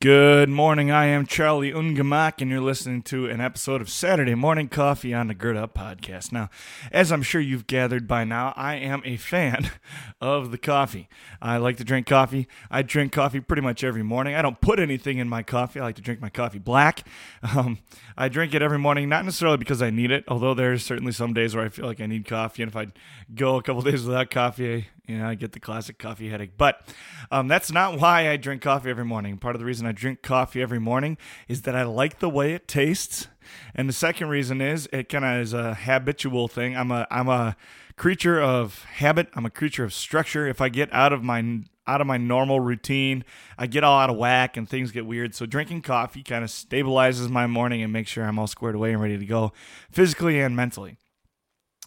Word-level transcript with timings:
Good 0.00 0.48
morning. 0.48 0.92
I 0.92 1.06
am 1.06 1.26
Charlie 1.26 1.72
Ungamak, 1.72 2.40
and 2.40 2.48
you're 2.48 2.60
listening 2.60 3.02
to 3.02 3.28
an 3.28 3.40
episode 3.40 3.80
of 3.80 3.90
Saturday 3.90 4.36
Morning 4.36 4.68
Coffee 4.68 5.12
on 5.12 5.26
the 5.26 5.34
Gird 5.34 5.56
Up 5.56 5.74
Podcast. 5.74 6.30
Now, 6.30 6.50
as 6.92 7.10
I'm 7.10 7.22
sure 7.22 7.40
you've 7.40 7.66
gathered 7.66 8.06
by 8.06 8.22
now, 8.22 8.52
I 8.54 8.76
am 8.76 9.02
a 9.04 9.16
fan 9.16 9.72
of 10.20 10.52
the 10.52 10.56
coffee. 10.56 11.08
I 11.42 11.56
like 11.56 11.78
to 11.78 11.84
drink 11.84 12.06
coffee. 12.06 12.46
I 12.70 12.82
drink 12.82 13.10
coffee 13.10 13.40
pretty 13.40 13.62
much 13.62 13.82
every 13.82 14.04
morning. 14.04 14.36
I 14.36 14.42
don't 14.42 14.60
put 14.60 14.78
anything 14.78 15.18
in 15.18 15.28
my 15.28 15.42
coffee. 15.42 15.80
I 15.80 15.86
like 15.86 15.96
to 15.96 16.02
drink 16.02 16.20
my 16.20 16.30
coffee 16.30 16.60
black. 16.60 17.04
Um, 17.56 17.78
I 18.16 18.28
drink 18.28 18.52
it 18.52 18.62
every 18.62 18.78
morning, 18.78 19.08
not 19.08 19.24
necessarily 19.24 19.56
because 19.56 19.80
I 19.80 19.90
need 19.90 20.10
it, 20.10 20.24
although 20.28 20.52
there's 20.52 20.84
certainly 20.84 21.12
some 21.12 21.32
days 21.32 21.56
where 21.56 21.64
I 21.64 21.70
feel 21.70 21.86
like 21.86 22.00
I 22.00 22.06
need 22.06 22.26
coffee, 22.26 22.62
and 22.62 22.70
if 22.70 22.76
I 22.76 22.88
go 23.34 23.56
a 23.56 23.62
couple 23.62 23.80
days 23.90 24.04
without 24.04 24.30
coffee, 24.30 24.88
you 25.08 25.18
know, 25.18 25.26
I 25.26 25.34
get 25.34 25.52
the 25.52 25.60
classic 25.60 25.98
coffee 25.98 26.28
headache. 26.28 26.52
But 26.56 26.86
um, 27.30 27.48
that's 27.48 27.72
not 27.72 27.98
why 27.98 28.30
I 28.30 28.36
drink 28.36 28.62
coffee 28.62 28.90
every 28.90 29.04
morning. 29.04 29.38
Part 29.38 29.56
of 29.56 29.58
the 29.58 29.64
reason 29.64 29.86
I 29.86 29.92
drink 29.92 30.22
coffee 30.22 30.60
every 30.60 30.78
morning 30.78 31.16
is 31.48 31.62
that 31.62 31.74
I 31.74 31.82
like 31.84 32.18
the 32.18 32.28
way 32.28 32.52
it 32.52 32.68
tastes. 32.68 33.26
And 33.74 33.88
the 33.88 33.94
second 33.94 34.28
reason 34.28 34.60
is 34.60 34.86
it 34.92 35.08
kind 35.08 35.24
of 35.24 35.40
is 35.40 35.54
a 35.54 35.74
habitual 35.74 36.46
thing. 36.46 36.76
I'm 36.76 36.90
a 36.90 37.06
I'm 37.10 37.28
a 37.28 37.56
creature 37.96 38.40
of 38.40 38.84
habit. 38.84 39.28
I'm 39.34 39.46
a 39.46 39.50
creature 39.50 39.84
of 39.84 39.94
structure. 39.94 40.46
If 40.46 40.60
I 40.60 40.68
get 40.68 40.92
out 40.92 41.14
of 41.14 41.22
my 41.22 41.62
out 41.86 42.02
of 42.02 42.06
my 42.06 42.18
normal 42.18 42.60
routine, 42.60 43.24
I 43.56 43.66
get 43.66 43.82
all 43.82 43.98
out 43.98 44.10
of 44.10 44.16
whack 44.16 44.58
and 44.58 44.68
things 44.68 44.92
get 44.92 45.06
weird. 45.06 45.34
So 45.34 45.46
drinking 45.46 45.82
coffee 45.82 46.22
kind 46.22 46.44
of 46.44 46.50
stabilizes 46.50 47.30
my 47.30 47.46
morning 47.46 47.82
and 47.82 47.90
makes 47.90 48.10
sure 48.10 48.24
I'm 48.24 48.38
all 48.38 48.46
squared 48.46 48.74
away 48.74 48.92
and 48.92 49.00
ready 49.00 49.16
to 49.16 49.24
go 49.24 49.52
physically 49.90 50.38
and 50.38 50.54
mentally. 50.54 50.98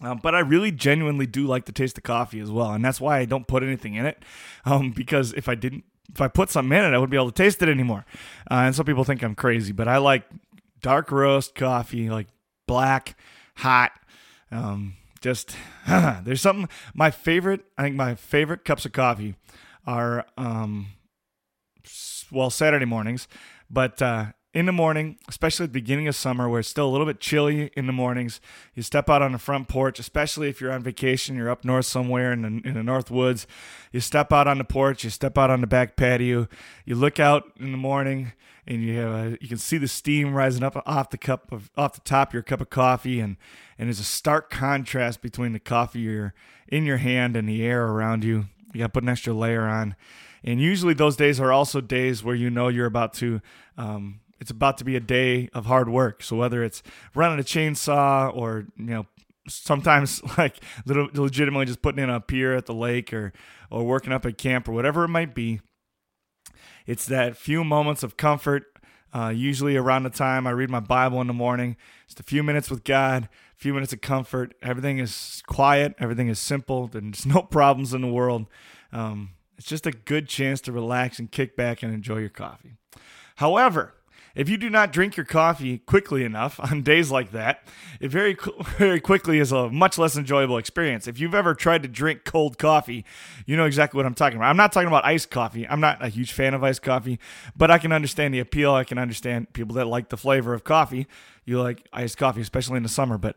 Um, 0.01 0.19
but 0.21 0.33
I 0.33 0.39
really 0.39 0.71
genuinely 0.71 1.27
do 1.27 1.45
like 1.45 1.65
the 1.65 1.71
taste 1.71 1.97
of 1.97 2.03
coffee 2.03 2.39
as 2.39 2.49
well, 2.49 2.71
and 2.71 2.83
that's 2.83 2.99
why 2.99 3.19
I 3.19 3.25
don't 3.25 3.47
put 3.47 3.63
anything 3.63 3.95
in 3.95 4.05
it. 4.05 4.23
Um, 4.65 4.91
because 4.91 5.33
if 5.33 5.47
I 5.47 5.55
didn't, 5.55 5.83
if 6.11 6.19
I 6.21 6.27
put 6.27 6.49
something 6.49 6.77
in 6.77 6.83
it, 6.85 6.87
I 6.87 6.97
wouldn't 6.97 7.11
be 7.11 7.17
able 7.17 7.31
to 7.31 7.43
taste 7.43 7.61
it 7.61 7.69
anymore. 7.69 8.05
Uh, 8.49 8.65
and 8.65 8.75
some 8.75 8.85
people 8.85 9.03
think 9.03 9.21
I'm 9.21 9.35
crazy, 9.35 9.71
but 9.71 9.87
I 9.87 9.97
like 9.97 10.23
dark 10.81 11.11
roast 11.11 11.55
coffee, 11.55 12.09
like 12.09 12.27
black, 12.67 13.15
hot. 13.57 13.91
Um, 14.51 14.95
just 15.21 15.55
there's 15.87 16.41
something. 16.41 16.67
My 16.93 17.11
favorite, 17.11 17.61
I 17.77 17.83
think, 17.83 17.95
my 17.95 18.15
favorite 18.15 18.65
cups 18.65 18.85
of 18.85 18.91
coffee 18.91 19.35
are 19.85 20.25
um, 20.37 20.87
well 22.31 22.49
Saturday 22.49 22.85
mornings, 22.85 23.27
but 23.69 24.01
uh, 24.01 24.27
in 24.53 24.65
the 24.65 24.71
morning, 24.71 25.17
especially 25.29 25.63
at 25.63 25.69
the 25.69 25.79
beginning 25.79 26.07
of 26.07 26.15
summer 26.15 26.49
where 26.49 26.59
it's 26.59 26.67
still 26.67 26.87
a 26.87 26.91
little 26.91 27.07
bit 27.07 27.21
chilly 27.21 27.71
in 27.77 27.87
the 27.87 27.93
mornings, 27.93 28.41
you 28.75 28.83
step 28.83 29.09
out 29.09 29.21
on 29.21 29.31
the 29.31 29.37
front 29.37 29.69
porch, 29.69 29.97
especially 29.97 30.49
if 30.49 30.59
you're 30.59 30.73
on 30.73 30.83
vacation, 30.83 31.37
you're 31.37 31.49
up 31.49 31.63
north 31.63 31.85
somewhere 31.85 32.33
in 32.33 32.41
the, 32.41 32.67
in 32.67 32.73
the 32.73 32.83
north 32.83 33.09
woods. 33.09 33.47
You 33.91 34.01
step 34.01 34.33
out 34.33 34.47
on 34.47 34.57
the 34.57 34.65
porch, 34.65 35.03
you 35.03 35.09
step 35.09 35.37
out 35.37 35.49
on 35.49 35.61
the 35.61 35.67
back 35.67 35.95
patio, 35.95 36.47
you 36.85 36.95
look 36.95 37.19
out 37.19 37.51
in 37.59 37.71
the 37.71 37.77
morning, 37.77 38.33
and 38.67 38.83
you 38.83 39.01
uh, 39.01 39.35
you 39.39 39.47
can 39.47 39.57
see 39.57 39.77
the 39.77 39.87
steam 39.87 40.33
rising 40.33 40.63
up 40.63 40.81
off 40.85 41.09
the 41.09 41.17
cup 41.17 41.51
of 41.51 41.71
off 41.77 41.93
the 41.93 42.01
top 42.01 42.29
of 42.29 42.33
your 42.33 42.43
cup 42.43 42.61
of 42.61 42.69
coffee, 42.69 43.19
and 43.19 43.37
and 43.77 43.87
there's 43.87 43.99
a 43.99 44.03
stark 44.03 44.49
contrast 44.49 45.21
between 45.21 45.53
the 45.53 45.59
coffee 45.59 45.99
you're 45.99 46.33
in 46.67 46.85
your 46.85 46.97
hand 46.97 47.35
and 47.35 47.49
the 47.49 47.65
air 47.65 47.87
around 47.87 48.23
you. 48.23 48.45
You 48.73 48.79
got 48.79 48.87
to 48.87 48.89
put 48.89 49.03
an 49.03 49.09
extra 49.09 49.33
layer 49.33 49.63
on. 49.63 49.95
And 50.43 50.59
usually 50.59 50.93
those 50.93 51.15
days 51.15 51.39
are 51.39 51.51
also 51.51 51.81
days 51.81 52.23
where 52.23 52.35
you 52.35 52.49
know 52.49 52.67
you're 52.67 52.87
about 52.87 53.13
to 53.15 53.41
um, 53.77 54.21
it's 54.41 54.51
about 54.51 54.79
to 54.79 54.83
be 54.83 54.95
a 54.95 54.99
day 54.99 55.47
of 55.53 55.67
hard 55.67 55.87
work. 55.87 56.23
So 56.23 56.35
whether 56.35 56.63
it's 56.63 56.81
running 57.13 57.39
a 57.39 57.43
chainsaw 57.43 58.35
or 58.35 58.65
you 58.75 58.85
know 58.85 59.05
sometimes 59.47 60.21
like 60.37 60.57
legitimately 60.85 61.67
just 61.67 61.81
putting 61.81 62.03
in 62.03 62.09
a 62.09 62.19
pier 62.19 62.55
at 62.55 62.65
the 62.65 62.73
lake 62.73 63.13
or 63.13 63.31
or 63.69 63.85
working 63.85 64.11
up 64.11 64.25
at 64.25 64.37
camp 64.37 64.67
or 64.67 64.73
whatever 64.73 65.05
it 65.05 65.09
might 65.09 65.33
be, 65.33 65.61
it's 66.85 67.05
that 67.05 67.37
few 67.37 67.63
moments 67.63 68.03
of 68.03 68.17
comfort. 68.17 68.63
Uh, 69.13 69.27
usually 69.27 69.75
around 69.75 70.03
the 70.03 70.09
time 70.09 70.47
I 70.47 70.51
read 70.51 70.69
my 70.69 70.79
Bible 70.79 71.19
in 71.19 71.27
the 71.27 71.33
morning, 71.33 71.75
just 72.07 72.21
a 72.21 72.23
few 72.23 72.43
minutes 72.43 72.69
with 72.69 72.85
God, 72.85 73.25
a 73.25 73.57
few 73.57 73.73
minutes 73.73 73.91
of 73.91 73.99
comfort. 73.99 74.53
Everything 74.61 74.99
is 74.99 75.43
quiet, 75.45 75.93
everything 75.99 76.29
is 76.29 76.39
simple. 76.39 76.87
There's 76.87 77.25
no 77.25 77.41
problems 77.41 77.93
in 77.93 78.01
the 78.01 78.07
world. 78.07 78.47
Um, 78.93 79.31
it's 79.57 79.67
just 79.67 79.85
a 79.85 79.91
good 79.91 80.27
chance 80.27 80.61
to 80.61 80.71
relax 80.71 81.19
and 81.19 81.29
kick 81.29 81.57
back 81.57 81.83
and 81.83 81.93
enjoy 81.93 82.19
your 82.19 82.29
coffee. 82.29 82.77
However, 83.35 83.93
if 84.35 84.49
you 84.49 84.57
do 84.57 84.69
not 84.69 84.91
drink 84.91 85.17
your 85.17 85.25
coffee 85.25 85.79
quickly 85.79 86.23
enough 86.23 86.59
on 86.71 86.81
days 86.81 87.11
like 87.11 87.31
that, 87.31 87.63
it 87.99 88.09
very 88.09 88.37
very 88.77 88.99
quickly 88.99 89.39
is 89.39 89.51
a 89.51 89.69
much 89.69 89.97
less 89.97 90.15
enjoyable 90.15 90.57
experience. 90.57 91.07
If 91.07 91.19
you've 91.19 91.35
ever 91.35 91.53
tried 91.53 91.83
to 91.83 91.89
drink 91.89 92.23
cold 92.23 92.57
coffee, 92.57 93.05
you 93.45 93.57
know 93.57 93.65
exactly 93.65 93.97
what 93.97 94.05
I'm 94.05 94.13
talking 94.13 94.37
about. 94.37 94.49
I'm 94.49 94.57
not 94.57 94.71
talking 94.71 94.87
about 94.87 95.05
iced 95.05 95.29
coffee. 95.29 95.67
I'm 95.67 95.79
not 95.79 96.03
a 96.03 96.09
huge 96.09 96.31
fan 96.31 96.53
of 96.53 96.63
iced 96.63 96.81
coffee, 96.81 97.19
but 97.55 97.71
I 97.71 97.77
can 97.77 97.91
understand 97.91 98.33
the 98.33 98.39
appeal. 98.39 98.73
I 98.73 98.83
can 98.83 98.97
understand 98.97 99.53
people 99.53 99.75
that 99.75 99.85
like 99.85 100.09
the 100.09 100.17
flavor 100.17 100.53
of 100.53 100.63
coffee. 100.63 101.07
You 101.45 101.61
like 101.61 101.87
iced 101.91 102.17
coffee, 102.17 102.41
especially 102.41 102.77
in 102.77 102.83
the 102.83 102.89
summer, 102.89 103.17
but 103.17 103.35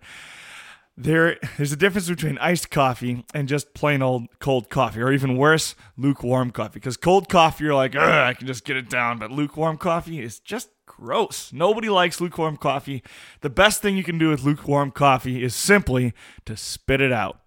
there 0.96 1.38
there's 1.56 1.72
a 1.72 1.76
difference 1.76 2.08
between 2.08 2.38
iced 2.38 2.70
coffee 2.70 3.24
and 3.34 3.48
just 3.48 3.74
plain 3.74 4.02
old 4.02 4.26
cold 4.38 4.70
coffee 4.70 5.00
or 5.00 5.12
even 5.12 5.36
worse 5.36 5.74
lukewarm 5.96 6.50
coffee. 6.50 6.74
Because 6.74 6.96
cold 6.96 7.28
coffee 7.28 7.64
you're 7.64 7.74
like 7.74 7.96
i 7.96 8.34
can 8.34 8.46
just 8.46 8.64
get 8.64 8.76
it 8.76 8.88
down 8.88 9.18
but 9.18 9.30
lukewarm 9.30 9.76
coffee 9.76 10.20
is 10.20 10.38
just 10.38 10.70
gross. 10.86 11.52
Nobody 11.52 11.88
likes 11.88 12.20
lukewarm 12.20 12.56
coffee. 12.56 13.02
The 13.40 13.50
best 13.50 13.82
thing 13.82 13.96
you 13.96 14.04
can 14.04 14.18
do 14.18 14.28
with 14.30 14.44
lukewarm 14.44 14.90
coffee 14.90 15.42
is 15.42 15.54
simply 15.54 16.12
to 16.44 16.56
spit 16.56 17.00
it 17.00 17.12
out 17.12 17.40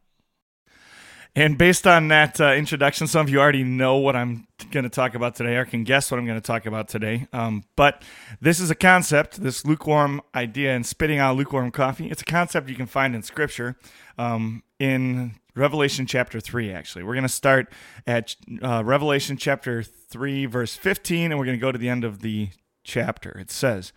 and 1.38 1.56
based 1.56 1.86
on 1.86 2.08
that 2.08 2.42
uh, 2.42 2.54
introduction, 2.54 3.06
some 3.06 3.28
of 3.28 3.30
you 3.30 3.40
already 3.40 3.64
know 3.64 3.98
what 3.98 4.16
I'm 4.16 4.48
going 4.72 4.86
to 4.86 4.90
talk 4.90 5.14
about 5.14 5.36
today, 5.36 5.56
or 5.56 5.66
can 5.66 5.84
guess 5.84 6.10
what 6.10 6.20
I'm 6.20 6.26
going 6.26 6.42
to 6.42 6.46
talk 6.46 6.66
about 6.66 6.88
today. 6.88 7.28
Um, 7.32 7.64
but 7.76 8.02
this 8.42 8.60
is 8.60 8.72
a 8.72 8.76
concept, 8.76 9.44
this 9.44 9.64
lukewarm 9.64 10.24
idea 10.34 10.76
and 10.76 10.84
spitting 10.84 11.20
out 11.20 11.38
lukewarm 11.38 11.70
coffee. 11.70 12.10
It's 12.10 12.24
a 12.24 12.26
concept 12.26 12.70
you 12.70 12.76
can 12.76 12.88
find 12.88 13.14
in 13.14 13.22
Scripture 13.22 13.76
um, 14.18 14.64
in 14.80 15.36
Revelation 15.54 16.08
chapter 16.08 16.40
3, 16.40 16.72
actually. 16.72 17.04
We're 17.04 17.14
going 17.14 17.22
to 17.22 17.30
start 17.30 17.72
at 18.08 18.36
uh, 18.64 18.82
Revelation 18.84 19.38
chapter 19.38 19.84
3, 19.84 20.48
verse 20.48 20.76
15, 20.76 21.32
and 21.32 21.38
we're 21.38 21.46
going 21.46 21.58
to 21.60 21.62
go 21.62 21.72
to 21.72 21.78
the 21.78 21.90
end 21.90 22.04
of 22.04 22.24
the 22.24 22.50
chapter. 22.84 23.38
It 23.38 23.52
says, 23.52 23.94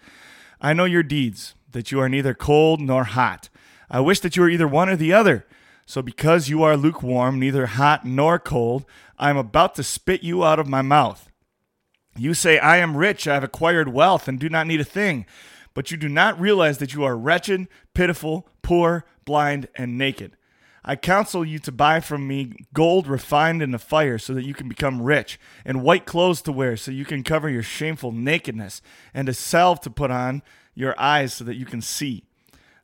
I 0.60 0.74
know 0.74 0.84
your 0.84 1.02
deeds, 1.02 1.54
that 1.70 1.90
you 1.90 2.00
are 2.00 2.08
neither 2.10 2.34
cold 2.34 2.82
nor 2.82 3.04
hot. 3.04 3.48
I 3.90 4.00
wish 4.00 4.20
that 4.20 4.36
you 4.36 4.42
were 4.42 4.50
either 4.50 4.68
one 4.68 4.90
or 4.90 4.96
the 4.96 5.14
other. 5.14 5.46
So 5.90 6.02
because 6.02 6.48
you 6.48 6.62
are 6.62 6.76
lukewarm, 6.76 7.40
neither 7.40 7.66
hot 7.66 8.04
nor 8.04 8.38
cold, 8.38 8.84
I 9.18 9.28
am 9.28 9.36
about 9.36 9.74
to 9.74 9.82
spit 9.82 10.22
you 10.22 10.44
out 10.44 10.60
of 10.60 10.68
my 10.68 10.82
mouth. 10.82 11.28
You 12.16 12.32
say, 12.32 12.60
I 12.60 12.76
am 12.76 12.96
rich, 12.96 13.26
I 13.26 13.34
have 13.34 13.42
acquired 13.42 13.88
wealth, 13.88 14.28
and 14.28 14.38
do 14.38 14.48
not 14.48 14.68
need 14.68 14.80
a 14.80 14.84
thing. 14.84 15.26
But 15.74 15.90
you 15.90 15.96
do 15.96 16.08
not 16.08 16.38
realize 16.38 16.78
that 16.78 16.94
you 16.94 17.02
are 17.02 17.16
wretched, 17.16 17.66
pitiful, 17.92 18.46
poor, 18.62 19.04
blind, 19.24 19.66
and 19.74 19.98
naked. 19.98 20.36
I 20.84 20.94
counsel 20.94 21.44
you 21.44 21.58
to 21.58 21.72
buy 21.72 21.98
from 21.98 22.28
me 22.28 22.52
gold 22.72 23.08
refined 23.08 23.60
in 23.60 23.72
the 23.72 23.78
fire 23.80 24.16
so 24.16 24.32
that 24.34 24.46
you 24.46 24.54
can 24.54 24.68
become 24.68 25.02
rich, 25.02 25.40
and 25.64 25.82
white 25.82 26.06
clothes 26.06 26.40
to 26.42 26.52
wear 26.52 26.76
so 26.76 26.92
you 26.92 27.04
can 27.04 27.24
cover 27.24 27.50
your 27.50 27.64
shameful 27.64 28.12
nakedness, 28.12 28.80
and 29.12 29.28
a 29.28 29.34
salve 29.34 29.80
to 29.80 29.90
put 29.90 30.12
on 30.12 30.42
your 30.72 30.94
eyes 31.00 31.34
so 31.34 31.42
that 31.42 31.56
you 31.56 31.66
can 31.66 31.82
see. 31.82 32.22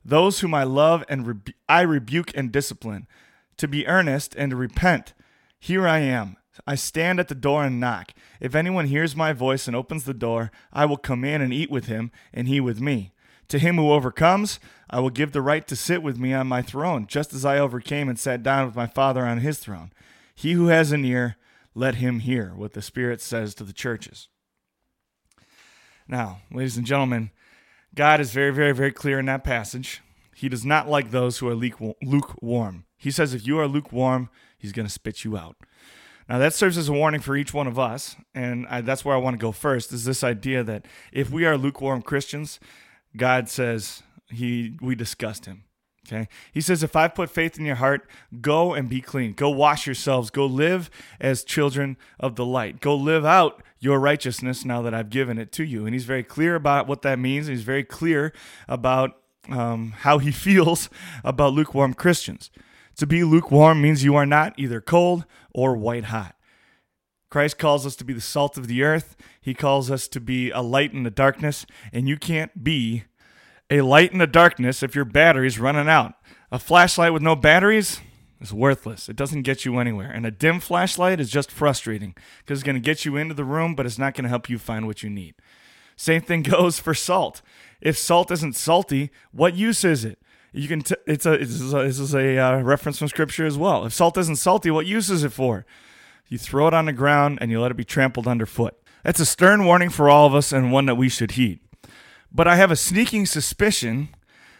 Those 0.07 0.39
whom 0.39 0.53
I 0.53 0.63
love 0.63 1.03
and 1.09 1.27
rebu- 1.27 1.51
I 1.67 1.81
rebuke 1.81 2.31
and 2.33 2.49
discipline, 2.49 3.07
to 3.57 3.67
be 3.67 3.85
earnest 3.85 4.33
and 4.37 4.51
to 4.51 4.55
repent. 4.55 5.13
Here 5.59 5.85
I 5.85 5.99
am. 5.99 6.37
I 6.65 6.75
stand 6.75 7.19
at 7.19 7.27
the 7.27 7.35
door 7.35 7.65
and 7.65 7.79
knock. 7.79 8.13
If 8.39 8.55
anyone 8.55 8.85
hears 8.85 9.17
my 9.17 9.33
voice 9.33 9.67
and 9.67 9.75
opens 9.75 10.05
the 10.05 10.13
door, 10.13 10.49
I 10.71 10.85
will 10.85 10.97
come 10.97 11.25
in 11.25 11.41
and 11.41 11.53
eat 11.53 11.69
with 11.69 11.87
him, 11.87 12.11
and 12.33 12.47
he 12.47 12.61
with 12.61 12.79
me. 12.79 13.11
To 13.49 13.59
him 13.59 13.75
who 13.75 13.91
overcomes, 13.91 14.59
I 14.89 15.01
will 15.01 15.09
give 15.09 15.33
the 15.33 15.41
right 15.41 15.67
to 15.67 15.75
sit 15.75 16.01
with 16.01 16.17
me 16.17 16.33
on 16.33 16.47
my 16.47 16.61
throne, 16.61 17.05
just 17.05 17.33
as 17.33 17.43
I 17.43 17.59
overcame 17.59 18.07
and 18.07 18.17
sat 18.17 18.41
down 18.41 18.65
with 18.65 18.77
my 18.77 18.87
Father 18.87 19.25
on 19.25 19.39
his 19.39 19.59
throne. 19.59 19.91
He 20.33 20.53
who 20.53 20.67
has 20.67 20.93
an 20.93 21.03
ear, 21.03 21.35
let 21.75 21.95
him 21.95 22.19
hear 22.19 22.53
what 22.55 22.73
the 22.73 22.81
Spirit 22.81 23.19
says 23.19 23.53
to 23.55 23.65
the 23.65 23.73
churches. 23.73 24.29
Now, 26.07 26.39
ladies 26.49 26.77
and 26.77 26.85
gentlemen, 26.85 27.31
God 27.97 28.21
is 28.21 28.31
very, 28.31 28.51
very, 28.51 28.73
very 28.73 28.91
clear 28.91 29.17
in 29.17 29.25
that 29.25 29.43
passage. 29.43 30.01
He 30.35 30.49
does 30.49 30.63
not 30.63 30.87
like 30.87 31.09
those 31.09 31.39
who 31.39 31.49
are 31.49 31.55
lukewarm. 31.55 32.85
He 32.95 33.09
says, 33.09 33.33
if 33.33 33.47
you 33.47 33.59
are 33.59 33.67
lukewarm, 33.67 34.29
he's 34.55 34.71
going 34.71 34.85
to 34.85 34.91
spit 34.91 35.25
you 35.25 35.35
out. 35.35 35.55
Now, 36.29 36.37
that 36.37 36.53
serves 36.53 36.77
as 36.77 36.89
a 36.89 36.93
warning 36.93 37.21
for 37.21 37.35
each 37.35 37.55
one 37.55 37.65
of 37.65 37.79
us. 37.79 38.15
And 38.35 38.67
I, 38.67 38.81
that's 38.81 39.03
where 39.03 39.15
I 39.15 39.19
want 39.19 39.33
to 39.33 39.41
go 39.41 39.51
first 39.51 39.91
is 39.91 40.05
this 40.05 40.23
idea 40.23 40.63
that 40.63 40.85
if 41.11 41.31
we 41.31 41.45
are 41.45 41.57
lukewarm 41.57 42.03
Christians, 42.03 42.59
God 43.15 43.49
says 43.49 44.03
he 44.29 44.77
we 44.79 44.93
disgust 44.93 45.45
him. 45.45 45.63
Okay. 46.07 46.29
He 46.53 46.61
says, 46.61 46.83
if 46.83 46.95
I've 46.95 47.13
put 47.13 47.29
faith 47.29 47.59
in 47.59 47.65
your 47.65 47.75
heart, 47.75 48.09
go 48.39 48.73
and 48.73 48.87
be 48.87 49.01
clean. 49.01 49.33
Go 49.33 49.49
wash 49.49 49.85
yourselves. 49.85 50.29
Go 50.29 50.45
live 50.45 50.89
as 51.19 51.43
children 51.43 51.97
of 52.17 52.37
the 52.37 52.45
light. 52.45 52.79
Go 52.79 52.95
live 52.95 53.25
out 53.25 53.61
your 53.79 53.99
righteousness 53.99 54.63
now 54.63 54.81
that 54.81 54.93
I've 54.93 55.09
given 55.09 55.37
it 55.37 55.51
to 55.53 55.65
you. 55.65 55.85
And 55.85 55.93
he's 55.93 56.05
very 56.05 56.23
clear 56.23 56.55
about 56.55 56.87
what 56.87 57.01
that 57.01 57.19
means. 57.19 57.47
He's 57.47 57.63
very 57.63 57.83
clear 57.83 58.31
about 58.69 59.17
um, 59.49 59.95
how 59.99 60.17
he 60.19 60.31
feels 60.31 60.89
about 61.25 61.53
lukewarm 61.53 61.93
Christians. 61.93 62.51
To 62.97 63.05
be 63.05 63.23
lukewarm 63.23 63.81
means 63.81 64.03
you 64.03 64.15
are 64.15 64.25
not 64.25 64.53
either 64.57 64.79
cold 64.79 65.25
or 65.53 65.75
white 65.75 66.05
hot. 66.05 66.35
Christ 67.29 67.57
calls 67.57 67.85
us 67.85 67.97
to 67.97 68.05
be 68.05 68.13
the 68.13 68.21
salt 68.21 68.57
of 68.57 68.67
the 68.67 68.81
earth. 68.81 69.17
He 69.41 69.53
calls 69.53 69.91
us 69.91 70.07
to 70.07 70.21
be 70.21 70.49
a 70.51 70.61
light 70.61 70.93
in 70.93 71.03
the 71.03 71.11
darkness, 71.11 71.65
and 71.91 72.07
you 72.07 72.17
can't 72.17 72.63
be 72.63 73.03
a 73.69 73.81
light 73.81 74.11
in 74.11 74.19
the 74.19 74.27
darkness 74.27 74.83
if 74.83 74.95
your 74.95 75.05
battery's 75.05 75.59
running 75.59 75.89
out. 75.89 76.15
A 76.51 76.59
flashlight 76.59 77.13
with 77.13 77.21
no 77.21 77.35
batteries 77.35 77.99
is 78.39 78.53
worthless. 78.53 79.09
It 79.09 79.15
doesn't 79.15 79.41
get 79.41 79.65
you 79.65 79.77
anywhere. 79.79 80.09
And 80.09 80.25
a 80.25 80.31
dim 80.31 80.59
flashlight 80.59 81.19
is 81.19 81.29
just 81.29 81.51
frustrating 81.51 82.15
because 82.39 82.59
it's 82.59 82.65
going 82.65 82.75
to 82.75 82.81
get 82.81 83.05
you 83.05 83.17
into 83.17 83.33
the 83.33 83.43
room, 83.43 83.75
but 83.75 83.85
it's 83.85 83.97
not 83.97 84.13
going 84.13 84.23
to 84.23 84.29
help 84.29 84.49
you 84.49 84.57
find 84.57 84.87
what 84.87 85.03
you 85.03 85.09
need. 85.09 85.35
Same 85.95 86.21
thing 86.21 86.41
goes 86.43 86.79
for 86.79 86.93
salt. 86.93 87.41
If 87.81 87.97
salt 87.97 88.31
isn't 88.31 88.55
salty, 88.55 89.11
what 89.31 89.55
use 89.55 89.83
is 89.83 90.05
it? 90.05 90.19
You 90.53 90.67
can. 90.67 90.81
T- 90.81 90.95
it's 91.05 91.25
a. 91.25 91.37
This 91.37 91.61
is 91.61 91.73
a, 91.73 91.83
this 91.83 91.99
is 91.99 92.15
a 92.15 92.37
uh, 92.37 92.61
reference 92.61 92.97
from 92.97 93.09
scripture 93.09 93.45
as 93.45 93.57
well. 93.57 93.85
If 93.85 93.93
salt 93.93 94.17
isn't 94.17 94.37
salty, 94.37 94.71
what 94.71 94.85
use 94.85 95.09
is 95.09 95.23
it 95.23 95.33
for? 95.33 95.65
You 96.29 96.37
throw 96.37 96.67
it 96.67 96.73
on 96.73 96.85
the 96.85 96.93
ground 96.93 97.37
and 97.41 97.51
you 97.51 97.61
let 97.61 97.71
it 97.71 97.77
be 97.77 97.83
trampled 97.83 98.27
underfoot. 98.27 98.75
That's 99.03 99.19
a 99.19 99.25
stern 99.25 99.65
warning 99.65 99.89
for 99.89 100.09
all 100.09 100.25
of 100.25 100.33
us 100.33 100.51
and 100.51 100.71
one 100.71 100.85
that 100.87 100.95
we 100.95 101.09
should 101.09 101.31
heed. 101.31 101.59
But 102.31 102.47
I 102.47 102.55
have 102.55 102.71
a 102.71 102.75
sneaking 102.75 103.25
suspicion 103.25 104.09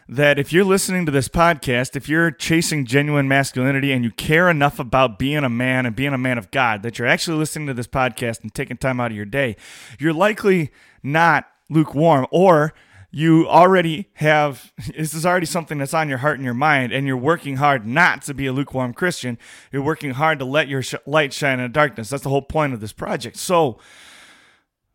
that 0.08 0.38
if 0.38 0.52
you're 0.52 0.64
listening 0.64 1.04
to 1.04 1.12
this 1.12 1.28
podcast, 1.28 1.94
if 1.94 2.08
you're 2.08 2.30
chasing 2.30 2.86
genuine 2.86 3.28
masculinity 3.28 3.92
and 3.92 4.02
you 4.02 4.10
care 4.10 4.48
enough 4.48 4.78
about 4.78 5.18
being 5.18 5.44
a 5.44 5.50
man 5.50 5.84
and 5.84 5.94
being 5.94 6.14
a 6.14 6.18
man 6.18 6.38
of 6.38 6.50
God, 6.50 6.82
that 6.82 6.98
you're 6.98 7.08
actually 7.08 7.36
listening 7.36 7.66
to 7.66 7.74
this 7.74 7.86
podcast 7.86 8.40
and 8.42 8.54
taking 8.54 8.78
time 8.78 9.00
out 9.00 9.10
of 9.10 9.16
your 9.16 9.26
day, 9.26 9.54
you're 9.98 10.14
likely 10.14 10.70
not 11.02 11.46
lukewarm 11.68 12.26
or 12.30 12.72
you 13.10 13.46
already 13.48 14.08
have 14.14 14.72
this 14.96 15.12
is 15.12 15.26
already 15.26 15.46
something 15.46 15.78
that's 15.78 15.94
on 15.94 16.08
your 16.08 16.18
heart 16.18 16.36
and 16.36 16.44
your 16.44 16.54
mind 16.54 16.92
and 16.92 17.06
you're 17.06 17.16
working 17.16 17.56
hard 17.56 17.86
not 17.86 18.22
to 18.22 18.34
be 18.34 18.46
a 18.46 18.52
lukewarm 18.52 18.94
christian. 18.94 19.38
You're 19.70 19.82
working 19.82 20.12
hard 20.12 20.38
to 20.38 20.44
let 20.46 20.68
your 20.68 20.82
sh- 20.82 20.94
light 21.06 21.34
shine 21.34 21.58
in 21.58 21.66
the 21.66 21.68
darkness. 21.68 22.08
That's 22.08 22.22
the 22.22 22.28
whole 22.30 22.42
point 22.42 22.72
of 22.72 22.80
this 22.80 22.92
project. 22.92 23.36
So 23.36 23.78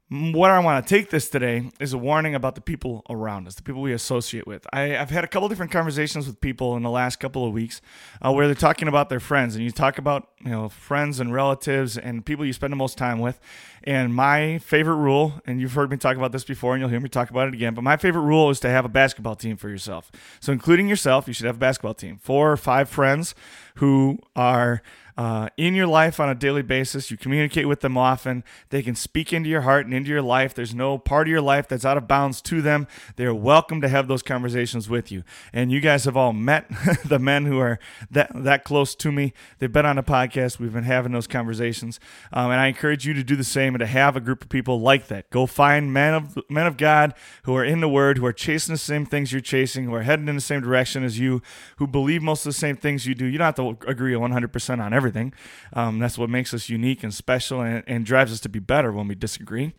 what 0.10 0.52
I 0.52 0.60
want 0.60 0.86
to 0.86 0.96
take 0.96 1.10
this 1.10 1.30
today 1.30 1.72
is 1.80 1.94
a 1.94 1.98
warning 1.98 2.36
about 2.36 2.56
the 2.56 2.62
people 2.62 3.04
around 3.10 3.48
us, 3.48 3.56
the 3.56 3.64
people 3.64 3.82
we 3.82 3.94
associate 3.94 4.46
with. 4.46 4.68
I, 4.72 4.82
have 4.82 5.10
had 5.10 5.24
a 5.24 5.28
couple 5.28 5.48
different 5.50 5.72
conversations 5.72 6.28
with 6.28 6.40
people 6.40 6.76
in 6.76 6.84
the 6.84 6.90
last 6.90 7.20
couple 7.20 7.48
of 7.48 7.54
weeks 7.54 7.82
uh, 8.22 8.32
where 8.32 8.46
they're 8.46 8.54
talking 8.54 8.88
about 8.88 9.10
their 9.10 9.22
friends, 9.22 9.56
and 9.56 9.64
you 9.64 9.72
talk 9.72 9.98
about 9.98 10.28
you 10.44 10.52
know 10.52 10.70
friends 10.70 11.20
and 11.20 11.34
relatives 11.34 11.98
and 11.98 12.26
people 12.26 12.46
you 12.46 12.54
spend 12.54 12.72
the 12.72 12.78
most 12.78 12.98
time 12.98 13.20
with. 13.20 13.40
And 13.86 14.14
my 14.14 14.60
favorite 14.60 14.98
rule, 14.98 15.42
and 15.46 15.60
you've 15.60 15.74
heard 15.74 15.90
me 15.90 15.98
talk 15.98 16.16
about 16.16 16.32
this 16.32 16.44
before, 16.44 16.74
and 16.74 16.82
you'll 16.82 16.90
hear 16.90 17.00
me 17.00 17.10
talk 17.10 17.30
about 17.30 17.48
it 17.48 17.54
again, 17.54 17.74
but 17.74 17.84
my 17.84 17.98
favorite 17.98 18.22
rule 18.22 18.50
is 18.50 18.60
to 18.62 18.70
have 18.70 18.86
a 18.86 18.90
basketball 18.90 19.36
team 19.36 19.58
for 19.58 19.70
yourself. 19.70 20.12
So, 20.40 20.52
including 20.52 20.88
yourself, 20.88 21.28
you 21.28 21.34
should 21.34 21.48
have 21.48 21.56
a 21.56 21.60
basketball 21.60 21.96
team. 21.96 22.20
Four 22.22 22.52
or 22.52 22.58
five 22.58 22.88
friends 22.88 23.34
who 23.76 24.20
are 24.36 24.84
uh, 25.18 25.50
in 25.58 25.76
your 25.76 25.88
life 25.88 26.20
on 26.20 26.30
a 26.30 26.36
daily 26.36 26.62
basis. 26.62 27.12
You 27.12 27.18
communicate 27.18 27.68
with 27.68 27.82
them 27.82 27.98
often. 27.98 28.44
They 28.70 28.82
can 28.82 28.96
speak 28.96 29.32
into 29.32 29.50
your 29.50 29.62
heart 29.62 29.86
and 29.86 29.94
into 29.94 30.10
your 30.10 30.22
life. 30.22 30.54
There's 30.54 30.74
no 30.74 30.98
part 30.98 31.28
of 31.28 31.32
your 31.32 31.42
life 31.42 31.68
that's 31.68 31.86
out 31.86 31.98
of 31.98 32.08
bounds 32.08 32.42
to 32.44 32.62
them. 32.62 32.88
They're 33.16 33.34
welcome 33.34 33.82
to 33.82 33.90
have 33.90 34.08
those 34.08 34.24
conversations 34.24 34.90
with 34.90 35.12
you. 35.12 35.24
And 35.52 35.72
you 35.72 35.80
guys 35.80 36.06
have 36.06 36.18
all 36.18 36.34
met 36.34 36.68
the 37.06 37.20
men 37.20 37.46
who 37.46 37.60
are 37.60 37.80
that 38.10 38.32
that 38.34 38.64
close 38.64 38.96
to 38.96 39.12
me. 39.12 39.34
They've 39.60 39.72
been 39.72 39.86
on 39.86 39.98
a 39.98 40.04
podcast. 40.04 40.60
We've 40.60 40.74
been 40.74 40.84
having 40.84 41.12
those 41.12 41.28
conversations, 41.28 42.00
um, 42.32 42.52
and 42.52 42.60
I 42.60 42.68
encourage 42.68 43.06
you 43.06 43.14
to 43.14 43.24
do 43.24 43.36
the 43.36 43.44
same 43.44 43.76
and 43.76 43.80
to 43.80 43.88
have 43.88 44.16
a 44.16 44.22
group 44.22 44.44
of 44.44 44.50
people 44.50 44.80
like 44.82 45.08
that. 45.08 45.30
Go 45.30 45.46
find 45.46 45.94
men 45.94 46.14
of 46.14 46.38
men 46.50 46.66
of 46.66 46.78
God 46.78 47.14
who 47.44 47.56
are 47.56 47.64
in 47.64 47.82
the 47.82 47.90
Word, 47.90 48.18
who 48.18 48.26
are 48.26 48.34
chasing 48.34 48.74
the 48.74 48.80
same 48.80 49.06
things 49.06 49.32
you're 49.32 49.42
chasing, 49.42 49.86
who 49.86 49.94
are 49.94 50.04
heading 50.04 50.28
in 50.28 50.36
the 50.36 50.42
same 50.42 50.62
direction 50.62 51.04
as 51.04 51.20
you, 51.20 51.42
who 51.78 51.86
believe 51.86 52.22
most 52.22 52.46
of 52.46 52.54
the 52.54 52.60
same 52.60 52.76
things 52.76 53.06
you 53.06 53.14
do. 53.14 53.26
You 53.26 53.38
don't 53.38 53.46
have 53.46 53.56
to 53.56 53.78
agree 53.88 54.14
100% 54.14 54.80
on 54.80 54.94
everything 54.94 55.03
everything. 55.04 55.34
Um, 55.74 56.00
that's 56.00 56.18
what 56.18 56.30
makes 56.30 56.54
us 56.54 56.70
unique 56.70 57.04
and 57.04 57.14
special 57.14 57.62
and, 57.62 57.84
and 57.86 58.06
drives 58.06 58.32
us 58.32 58.40
to 58.42 58.50
be 58.50 58.60
better 58.60 58.92
when 58.92 59.08
we 59.08 59.16
disagree. 59.16 59.74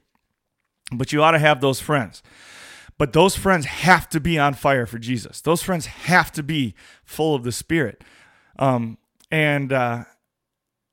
But 0.93 1.13
you 1.13 1.23
ought 1.23 1.31
to 1.33 1.39
have 1.39 1.61
those 1.61 1.81
friends. 1.81 2.23
But 2.99 3.13
those 3.13 3.35
friends 3.37 3.65
have 3.67 4.09
to 4.11 4.21
be 4.21 4.39
on 4.39 4.55
fire 4.55 4.87
for 4.87 4.99
Jesus. 4.99 5.41
Those 5.41 5.63
friends 5.63 5.87
have 5.87 6.31
to 6.33 6.43
be 6.43 6.75
full 7.05 7.35
of 7.35 7.43
the 7.43 7.53
Spirit. 7.53 8.05
Um, 8.59 8.99
and 9.31 9.73
uh, 9.73 10.05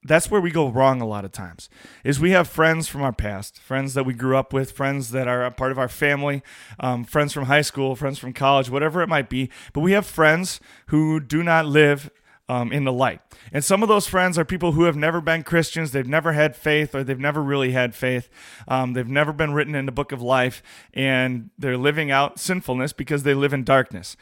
that's 0.03 0.31
where 0.31 0.41
we 0.41 0.49
go 0.49 0.67
wrong 0.67 0.99
a 0.99 1.05
lot 1.05 1.25
of 1.25 1.31
times 1.31 1.69
is 2.03 2.19
we 2.19 2.31
have 2.31 2.47
friends 2.47 2.87
from 2.87 3.03
our 3.03 3.13
past 3.13 3.59
friends 3.59 3.93
that 3.93 4.03
we 4.03 4.13
grew 4.13 4.35
up 4.35 4.51
with 4.51 4.71
friends 4.71 5.11
that 5.11 5.27
are 5.27 5.43
a 5.43 5.51
part 5.51 5.71
of 5.71 5.77
our 5.77 5.87
family 5.87 6.41
um, 6.79 7.03
friends 7.03 7.33
from 7.33 7.45
high 7.45 7.61
school 7.61 7.95
friends 7.95 8.17
from 8.17 8.33
college 8.33 8.67
whatever 8.67 9.03
it 9.03 9.09
might 9.09 9.29
be 9.29 9.47
but 9.73 9.81
we 9.81 9.91
have 9.91 10.05
friends 10.05 10.59
who 10.87 11.19
do 11.19 11.43
not 11.43 11.67
live 11.67 12.09
um, 12.51 12.73
in 12.73 12.83
the 12.83 12.91
light. 12.91 13.21
And 13.53 13.63
some 13.63 13.81
of 13.81 13.87
those 13.87 14.07
friends 14.07 14.37
are 14.37 14.43
people 14.43 14.73
who 14.73 14.83
have 14.83 14.97
never 14.97 15.21
been 15.21 15.41
Christians, 15.41 15.91
they've 15.91 16.05
never 16.05 16.33
had 16.33 16.53
faith, 16.53 16.93
or 16.93 17.01
they've 17.01 17.17
never 17.17 17.41
really 17.41 17.71
had 17.71 17.95
faith. 17.95 18.27
Um, 18.67 18.91
they've 18.91 19.07
never 19.07 19.31
been 19.31 19.53
written 19.53 19.73
in 19.73 19.85
the 19.85 19.91
book 19.93 20.11
of 20.11 20.21
life, 20.21 20.61
and 20.93 21.49
they're 21.57 21.77
living 21.77 22.11
out 22.11 22.39
sinfulness 22.39 22.91
because 22.91 23.23
they 23.23 23.33
live 23.33 23.53
in 23.53 23.63
darkness. 23.63 24.17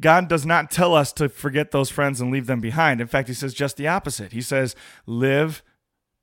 God 0.00 0.28
does 0.28 0.46
not 0.46 0.70
tell 0.70 0.94
us 0.94 1.12
to 1.12 1.28
forget 1.28 1.72
those 1.72 1.90
friends 1.90 2.22
and 2.22 2.32
leave 2.32 2.46
them 2.46 2.60
behind. 2.60 3.02
In 3.02 3.06
fact, 3.06 3.28
He 3.28 3.34
says 3.34 3.52
just 3.52 3.76
the 3.76 3.86
opposite. 3.86 4.32
He 4.32 4.40
says, 4.40 4.74
live 5.06 5.62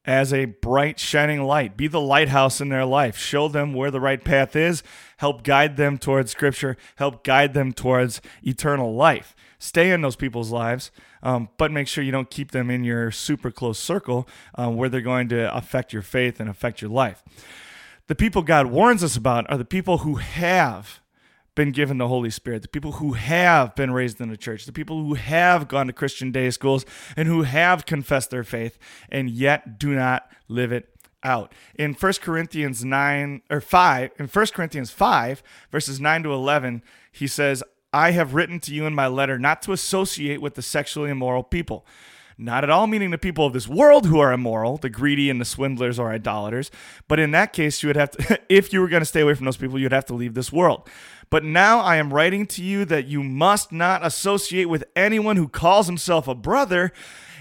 as 0.05 0.33
a 0.33 0.45
bright, 0.45 0.99
shining 0.99 1.43
light. 1.43 1.77
Be 1.77 1.87
the 1.87 2.01
lighthouse 2.01 2.59
in 2.59 2.69
their 2.69 2.85
life. 2.85 3.17
Show 3.17 3.47
them 3.47 3.73
where 3.73 3.91
the 3.91 3.99
right 3.99 4.23
path 4.23 4.55
is. 4.55 4.83
Help 5.17 5.43
guide 5.43 5.77
them 5.77 5.97
towards 5.97 6.31
Scripture. 6.31 6.77
Help 6.95 7.23
guide 7.23 7.53
them 7.53 7.73
towards 7.73 8.21
eternal 8.41 8.95
life. 8.95 9.35
Stay 9.59 9.91
in 9.91 10.01
those 10.01 10.15
people's 10.15 10.51
lives 10.51 10.91
um, 11.23 11.49
but 11.57 11.71
make 11.71 11.87
sure 11.87 12.03
you 12.03 12.11
don't 12.11 12.29
keep 12.29 12.51
them 12.51 12.69
in 12.69 12.83
your 12.83 13.11
super 13.11 13.51
close 13.51 13.79
circle 13.79 14.27
um, 14.55 14.75
where 14.75 14.89
they're 14.89 15.01
going 15.01 15.29
to 15.29 15.55
affect 15.55 15.93
your 15.93 16.01
faith 16.01 16.39
and 16.39 16.49
affect 16.49 16.81
your 16.81 16.91
life. 16.91 17.23
The 18.07 18.15
people 18.15 18.41
God 18.41 18.67
warns 18.67 19.03
us 19.03 19.15
about 19.15 19.49
are 19.49 19.57
the 19.57 19.65
people 19.65 19.99
who 19.99 20.15
have 20.15 21.00
been 21.61 21.71
given 21.71 21.99
the 21.99 22.07
Holy 22.07 22.31
Spirit, 22.31 22.63
the 22.63 22.67
people 22.67 22.93
who 22.93 23.13
have 23.13 23.75
been 23.75 23.91
raised 23.91 24.19
in 24.19 24.29
the 24.29 24.35
church, 24.37 24.65
the 24.65 24.71
people 24.71 25.03
who 25.03 25.13
have 25.13 25.67
gone 25.67 25.85
to 25.85 25.93
Christian 25.93 26.31
day 26.31 26.49
schools 26.49 26.87
and 27.15 27.27
who 27.27 27.43
have 27.43 27.85
confessed 27.85 28.31
their 28.31 28.43
faith 28.43 28.79
and 29.09 29.29
yet 29.29 29.77
do 29.77 29.93
not 29.93 30.27
live 30.47 30.71
it 30.71 30.89
out. 31.21 31.53
In 31.75 31.93
1 31.93 32.13
Corinthians 32.19 32.83
9 32.83 33.43
or 33.51 33.61
5, 33.61 34.11
in 34.17 34.25
1 34.25 34.45
Corinthians 34.47 34.89
5 34.89 35.43
verses 35.71 36.01
9 36.01 36.23
to 36.23 36.33
11, 36.33 36.81
he 37.11 37.27
says, 37.27 37.63
I 37.93 38.09
have 38.09 38.33
written 38.33 38.59
to 38.61 38.73
you 38.73 38.87
in 38.87 38.95
my 38.95 39.05
letter 39.05 39.37
not 39.37 39.61
to 39.61 39.71
associate 39.71 40.41
with 40.41 40.55
the 40.55 40.63
sexually 40.63 41.11
immoral 41.11 41.43
people. 41.43 41.85
Not 42.39 42.63
at 42.63 42.71
all 42.71 42.87
meaning 42.87 43.11
the 43.11 43.19
people 43.19 43.45
of 43.45 43.53
this 43.53 43.67
world 43.67 44.07
who 44.07 44.17
are 44.17 44.33
immoral, 44.33 44.77
the 44.77 44.89
greedy 44.89 45.29
and 45.29 45.39
the 45.39 45.45
swindlers 45.45 45.99
or 45.99 46.11
idolaters. 46.11 46.71
But 47.07 47.19
in 47.19 47.29
that 47.31 47.53
case, 47.53 47.83
you 47.83 47.87
would 47.87 47.95
have 47.95 48.09
to, 48.11 48.39
if 48.49 48.73
you 48.73 48.81
were 48.81 48.87
going 48.87 49.01
to 49.01 49.05
stay 49.05 49.21
away 49.21 49.35
from 49.35 49.45
those 49.45 49.57
people, 49.57 49.77
you'd 49.77 49.91
have 49.91 50.05
to 50.05 50.15
leave 50.15 50.33
this 50.33 50.51
world. 50.51 50.89
But 51.31 51.45
now 51.45 51.79
I 51.79 51.95
am 51.95 52.13
writing 52.13 52.45
to 52.47 52.61
you 52.61 52.83
that 52.85 53.07
you 53.07 53.23
must 53.23 53.71
not 53.71 54.05
associate 54.05 54.65
with 54.65 54.83
anyone 54.97 55.37
who 55.37 55.47
calls 55.47 55.87
himself 55.87 56.27
a 56.27 56.35
brother, 56.35 56.91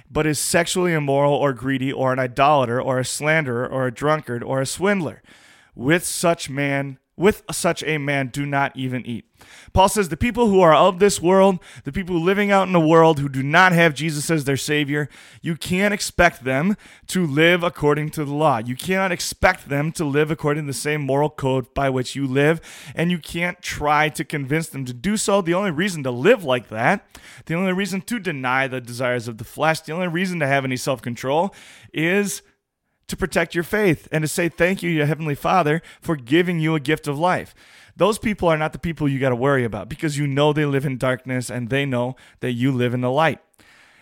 but 0.09 0.27
is 0.27 0.39
sexually 0.39 0.93
immoral 0.93 1.35
or 1.35 1.53
greedy 1.53 1.93
or 1.93 2.13
an 2.13 2.21
idolater 2.21 2.81
or 2.81 3.01
a 3.01 3.05
slanderer 3.05 3.67
or 3.69 3.89
a 3.89 3.93
drunkard 3.93 4.45
or 4.45 4.61
a 4.61 4.67
swindler. 4.67 5.23
With 5.75 6.07
such 6.07 6.49
man 6.49 6.99
with 7.21 7.43
such 7.53 7.85
a 7.85 7.99
man 7.99 8.29
do 8.29 8.47
not 8.47 8.75
even 8.75 9.05
eat. 9.05 9.27
Paul 9.75 9.91
says 9.91 10.09
the 10.09 10.17
people 10.17 10.49
who 10.49 10.63
are 10.63 10.75
of 10.75 10.99
this 10.99 11.21
world, 11.21 11.59
the 11.85 11.93
people 11.93 12.19
living 12.19 12.51
out 12.51 12.67
in 12.67 12.73
the 12.73 12.81
world 12.81 13.19
who 13.19 13.29
do 13.29 13.43
not 13.43 13.73
have 13.73 13.95
Jesus 13.95 14.31
as 14.31 14.45
their 14.45 14.57
Savior, 14.57 15.09
you 15.43 15.55
can't 15.55 15.93
expect 15.93 16.45
them 16.45 16.79
to 17.09 17.27
live 17.27 17.63
according 17.63 18.09
to 18.11 18.25
the 18.25 18.33
law. 18.33 18.59
You 18.59 18.75
cannot 18.75 19.13
expect 19.13 19.69
them 19.69 19.93
to 19.93 20.05
live 20.05 20.31
according 20.31 20.65
to 20.65 20.69
the 20.69 20.73
same 20.73 21.03
moral 21.03 21.29
code 21.29 21.73
by 21.75 21.91
which 21.91 22.17
you 22.17 22.27
live, 22.27 22.61
and 22.95 23.11
you 23.11 23.19
can't 23.19 23.61
try 23.61 24.09
to 24.09 24.25
convince 24.25 24.69
them 24.69 24.87
to 24.87 24.95
do 24.95 25.19
so. 25.19 25.43
The 25.43 25.55
only 25.55 25.71
reason 25.71 26.03
to 26.05 26.11
live 26.11 26.43
like 26.43 26.69
that, 26.69 27.07
the 27.45 27.55
only 27.55 27.75
reason 27.75 28.01
to 28.03 28.19
deny 28.19 28.67
the 28.67 28.81
desires 28.81 29.29
of 29.29 29.37
the 29.37 29.45
flesh, 29.45 29.81
the 29.81 29.93
only 29.93 30.09
reason 30.09 30.41
to 30.41 30.47
have 30.47 30.65
any 30.65 30.79
self 30.79 31.03
control 31.03 31.55
is 31.93 32.41
to 33.11 33.17
protect 33.17 33.55
your 33.55 33.65
faith 33.65 34.09
and 34.11 34.23
to 34.23 34.29
say 34.29 34.49
thank 34.49 34.83
you, 34.83 34.91
your 34.91 35.07
Heavenly 35.07 35.35
Father, 35.35 35.83
for 36.01 36.17
giving 36.17 36.59
you 36.59 36.75
a 36.75 36.81
gift 36.81 37.07
of 37.07 37.19
life. 37.19 37.55
Those 37.97 38.19
people 38.19 38.49
are 38.49 38.57
not 38.57 38.73
the 38.73 38.79
people 38.79 39.09
you 39.09 39.19
got 39.19 39.29
to 39.29 39.37
worry 39.37 39.65
about 39.65 39.89
because 39.89 40.17
you 40.17 40.27
know 40.27 40.53
they 40.53 40.65
live 40.65 40.87
in 40.87 40.97
darkness 40.97 41.51
and 41.51 41.69
they 41.69 41.85
know 41.85 42.17
that 42.41 42.53
you 42.53 42.73
live 42.73 42.95
in 42.95 43.03
the 43.03 43.11
light. 43.11 43.41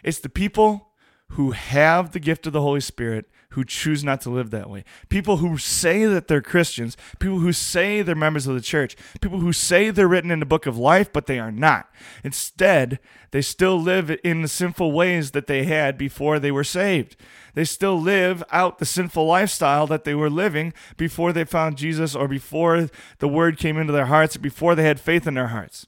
It's 0.04 0.20
the 0.20 0.28
people 0.28 0.90
who 1.30 1.50
have 1.50 2.12
the 2.12 2.20
gift 2.20 2.46
of 2.46 2.52
the 2.52 2.60
Holy 2.60 2.80
Spirit, 2.80 3.28
who 3.50 3.64
choose 3.64 4.04
not 4.04 4.20
to 4.20 4.30
live 4.30 4.50
that 4.50 4.68
way. 4.68 4.84
People 5.08 5.38
who 5.38 5.56
say 5.56 6.04
that 6.04 6.28
they're 6.28 6.42
Christians, 6.42 6.96
people 7.18 7.38
who 7.38 7.52
say 7.52 8.02
they're 8.02 8.14
members 8.14 8.46
of 8.46 8.54
the 8.54 8.60
church, 8.60 8.96
people 9.20 9.40
who 9.40 9.52
say 9.52 9.90
they're 9.90 10.08
written 10.08 10.30
in 10.30 10.40
the 10.40 10.46
book 10.46 10.66
of 10.66 10.76
life, 10.76 11.12
but 11.12 11.26
they 11.26 11.38
are 11.38 11.52
not. 11.52 11.88
Instead, 12.22 12.98
they 13.30 13.40
still 13.40 13.80
live 13.80 14.16
in 14.22 14.42
the 14.42 14.48
sinful 14.48 14.92
ways 14.92 15.30
that 15.30 15.46
they 15.46 15.64
had 15.64 15.96
before 15.96 16.38
they 16.38 16.50
were 16.50 16.64
saved. 16.64 17.16
They 17.54 17.64
still 17.64 18.00
live 18.00 18.44
out 18.50 18.78
the 18.78 18.84
sinful 18.84 19.26
lifestyle 19.26 19.86
that 19.86 20.04
they 20.04 20.14
were 20.14 20.30
living 20.30 20.72
before 20.96 21.32
they 21.32 21.44
found 21.44 21.78
Jesus 21.78 22.14
or 22.14 22.28
before 22.28 22.88
the 23.18 23.28
word 23.28 23.58
came 23.58 23.78
into 23.78 23.92
their 23.92 24.06
hearts, 24.06 24.36
before 24.36 24.74
they 24.74 24.84
had 24.84 25.00
faith 25.00 25.26
in 25.26 25.34
their 25.34 25.48
hearts. 25.48 25.86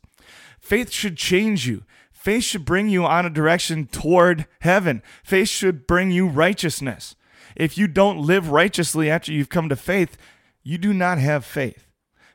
Faith 0.59 0.91
should 0.91 1.17
change 1.17 1.67
you. 1.67 1.85
Faith 2.13 2.45
should 2.45 2.65
bring 2.65 2.89
you 2.89 3.05
on 3.05 3.25
a 3.25 3.31
direction 3.31 3.87
toward 3.87 4.47
heaven. 4.61 5.03
Faith 5.25 5.49
should 5.49 5.87
bring 5.87 6.11
you 6.11 6.27
righteousness. 6.27 7.15
If 7.57 7.77
you 7.77 7.87
don't 7.87 8.19
live 8.19 8.51
righteously 8.51 9.11
after 9.11 9.33
you've 9.33 9.49
come 9.49 9.69
to 9.69 9.77
faith, 9.77 10.17
you 10.63 10.79
do 10.79 10.93
not 10.93 11.19
have 11.19 11.45
faith. 11.45 11.87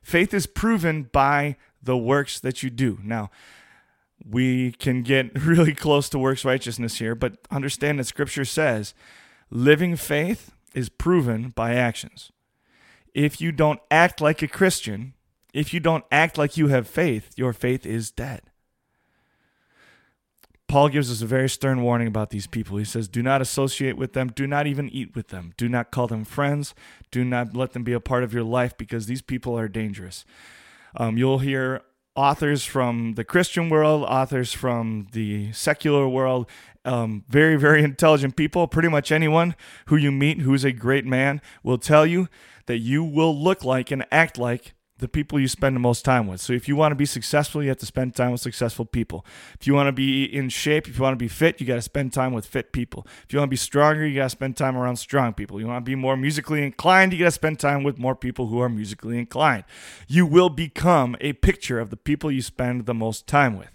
Faith 0.02 0.34
is 0.34 0.46
proven 0.46 1.04
by 1.04 1.56
the 1.82 1.98
works 1.98 2.40
that 2.40 2.64
you 2.64 2.70
do. 2.70 3.00
Now, 3.04 3.30
we 4.24 4.72
can 4.74 5.04
get 5.04 5.40
really 5.42 5.74
close 5.74 6.10
to 6.10 6.20
works 6.20 6.46
righteousness 6.46 6.98
here, 6.98 7.16
but 7.16 7.38
understand 7.52 8.00
that 8.00 8.06
scripture 8.06 8.46
says 8.46 8.94
living 9.50 9.96
faith 9.96 10.52
is 10.74 10.90
proven 10.90 11.50
by 11.50 11.74
actions. 11.74 12.32
If 13.14 13.40
you 13.40 13.52
don't 13.52 13.80
act 13.90 14.20
like 14.20 14.42
a 14.42 14.48
Christian, 14.48 15.14
if 15.54 15.74
you 15.74 15.80
don't 15.80 16.04
act 16.12 16.38
like 16.38 16.58
you 16.58 16.68
have 16.68 16.88
faith, 16.88 17.32
your 17.38 17.54
faith 17.54 17.86
is 17.86 18.12
dead. 18.12 18.42
Paul 20.68 20.90
gives 20.90 21.12
us 21.12 21.22
a 21.22 21.26
very 21.28 21.48
stern 21.48 21.82
warning 21.82 22.08
about 22.08 22.32
these 22.32 22.48
people. 22.48 22.78
He 22.78 22.86
says, 22.86 23.08
Do 23.08 23.22
not 23.22 23.42
associate 23.42 23.98
with 23.98 24.14
them. 24.14 24.30
Do 24.30 24.48
not 24.48 24.68
even 24.68 24.90
eat 24.90 25.16
with 25.16 25.28
them. 25.30 25.54
Do 25.58 25.70
not 25.70 25.92
call 25.92 26.08
them 26.08 26.26
friends. 26.26 26.74
Do 27.12 27.24
not 27.24 27.56
let 27.56 27.74
them 27.74 27.84
be 27.84 27.94
a 27.94 28.00
part 28.00 28.24
of 28.24 28.34
your 28.34 28.44
life 28.44 28.78
because 28.78 29.06
these 29.06 29.22
people 29.22 29.58
are 29.58 29.68
dangerous. 29.68 30.26
Um, 30.98 31.18
you'll 31.18 31.40
hear 31.40 31.82
authors 32.16 32.66
from 32.66 33.14
the 33.14 33.24
Christian 33.24 33.70
world, 33.70 34.04
authors 34.04 34.54
from 34.54 35.08
the 35.12 35.52
secular 35.52 36.08
world, 36.08 36.50
um, 36.84 37.26
very, 37.28 37.58
very 37.58 37.84
intelligent 37.84 38.36
people. 38.36 38.68
Pretty 38.68 38.90
much 38.90 39.12
anyone 39.12 39.56
who 39.88 39.96
you 39.96 40.12
meet 40.12 40.42
who's 40.42 40.64
a 40.64 40.72
great 40.72 41.06
man 41.06 41.42
will 41.64 41.78
tell 41.78 42.06
you 42.06 42.28
that 42.66 42.80
you 42.80 43.04
will 43.04 43.38
look 43.38 43.64
like 43.64 43.92
and 43.92 44.06
act 44.12 44.38
like 44.38 44.74
the 45.00 45.08
people 45.10 45.38
you 45.40 45.48
spend 45.48 45.76
the 45.76 45.80
most 45.80 46.06
time 46.06 46.26
with. 46.26 46.40
So 46.40 46.54
if 46.54 46.70
you 46.70 46.76
want 46.78 46.94
to 46.94 46.96
be 46.96 47.06
successful, 47.06 47.62
you 47.62 47.68
have 47.68 47.78
to 47.80 47.86
spend 47.86 48.16
time 48.16 48.32
with 48.32 48.40
successful 48.40 48.86
people. 48.86 49.26
If 49.60 49.68
you 49.68 49.74
want 49.74 49.88
to 49.88 49.92
be 49.92 50.24
in 50.24 50.48
shape, 50.48 50.88
if 50.88 50.98
you 50.98 51.04
want 51.04 51.14
to 51.14 51.24
be 51.24 51.28
fit, 51.28 51.60
you 51.60 51.68
got 51.68 51.76
to 51.76 51.82
spend 51.82 52.14
time 52.14 52.32
with 52.32 52.46
fit 52.46 52.72
people. 52.72 53.06
If 53.26 53.34
you 53.34 53.40
want 53.40 53.50
to 53.50 53.52
be 53.52 53.58
stronger, 53.58 54.08
you 54.08 54.16
got 54.16 54.24
to 54.24 54.30
spend 54.30 54.56
time 54.56 54.78
around 54.78 54.96
strong 54.96 55.34
people. 55.34 55.60
You 55.60 55.68
want 55.68 55.84
to 55.86 55.90
be 55.90 55.96
more 55.96 56.16
musically 56.16 56.64
inclined, 56.64 57.12
you 57.12 57.20
got 57.20 57.26
to 57.26 57.32
spend 57.32 57.60
time 57.60 57.84
with 57.84 57.98
more 57.98 58.16
people 58.16 58.48
who 58.48 58.60
are 58.62 58.70
musically 58.70 59.20
inclined. 59.20 59.66
You 60.08 60.26
will 60.26 60.50
become 60.50 61.18
a 61.20 61.34
picture 61.34 61.80
of 61.80 61.90
the 61.90 61.98
people 61.98 62.32
you 62.32 62.42
spend 62.42 62.86
the 62.86 62.94
most 62.94 63.28
time 63.28 63.58
with. 63.58 63.72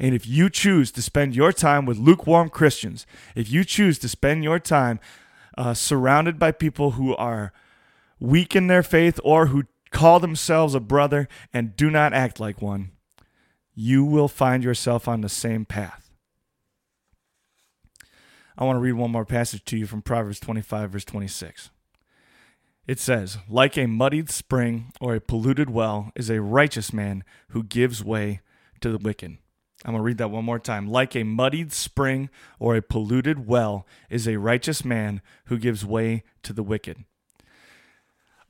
And 0.00 0.14
if 0.14 0.26
you 0.26 0.50
choose 0.50 0.90
to 0.92 1.02
spend 1.02 1.36
your 1.36 1.52
time 1.52 1.86
with 1.86 1.98
lukewarm 1.98 2.48
Christians, 2.50 3.06
if 3.36 3.50
you 3.50 3.64
choose 3.64 3.98
to 4.00 4.08
spend 4.08 4.42
your 4.42 4.58
time 4.58 4.98
uh, 5.56 5.74
surrounded 5.74 6.38
by 6.38 6.52
people 6.52 6.92
who 6.92 7.14
are 7.16 7.52
weak 8.20 8.54
in 8.56 8.66
their 8.66 8.82
faith 8.82 9.20
or 9.22 9.46
who 9.46 9.64
call 9.90 10.20
themselves 10.20 10.74
a 10.74 10.80
brother 10.80 11.28
and 11.52 11.76
do 11.76 11.90
not 11.90 12.12
act 12.12 12.40
like 12.40 12.60
one, 12.62 12.92
you 13.74 14.04
will 14.04 14.28
find 14.28 14.64
yourself 14.64 15.06
on 15.06 15.20
the 15.20 15.28
same 15.28 15.64
path. 15.64 16.10
I 18.56 18.64
want 18.64 18.76
to 18.76 18.80
read 18.80 18.94
one 18.94 19.12
more 19.12 19.24
passage 19.24 19.64
to 19.66 19.76
you 19.76 19.86
from 19.86 20.02
Proverbs 20.02 20.40
25, 20.40 20.90
verse 20.90 21.04
26. 21.04 21.70
It 22.88 22.98
says, 22.98 23.38
Like 23.48 23.78
a 23.78 23.86
muddied 23.86 24.30
spring 24.30 24.92
or 25.00 25.14
a 25.14 25.20
polluted 25.20 25.70
well 25.70 26.10
is 26.16 26.28
a 26.28 26.42
righteous 26.42 26.92
man 26.92 27.22
who 27.50 27.62
gives 27.62 28.02
way 28.02 28.40
to 28.80 28.90
the 28.90 28.98
wicked. 28.98 29.38
I'm 29.84 29.92
going 29.92 29.98
to 29.98 30.02
read 30.02 30.18
that 30.18 30.32
one 30.32 30.44
more 30.44 30.58
time. 30.58 30.88
Like 30.88 31.14
a 31.14 31.22
muddied 31.22 31.72
spring 31.72 32.30
or 32.58 32.74
a 32.74 32.82
polluted 32.82 33.46
well 33.46 33.86
is 34.10 34.26
a 34.26 34.38
righteous 34.38 34.84
man 34.84 35.22
who 35.44 35.56
gives 35.56 35.84
way 35.84 36.24
to 36.42 36.52
the 36.52 36.64
wicked 36.64 37.04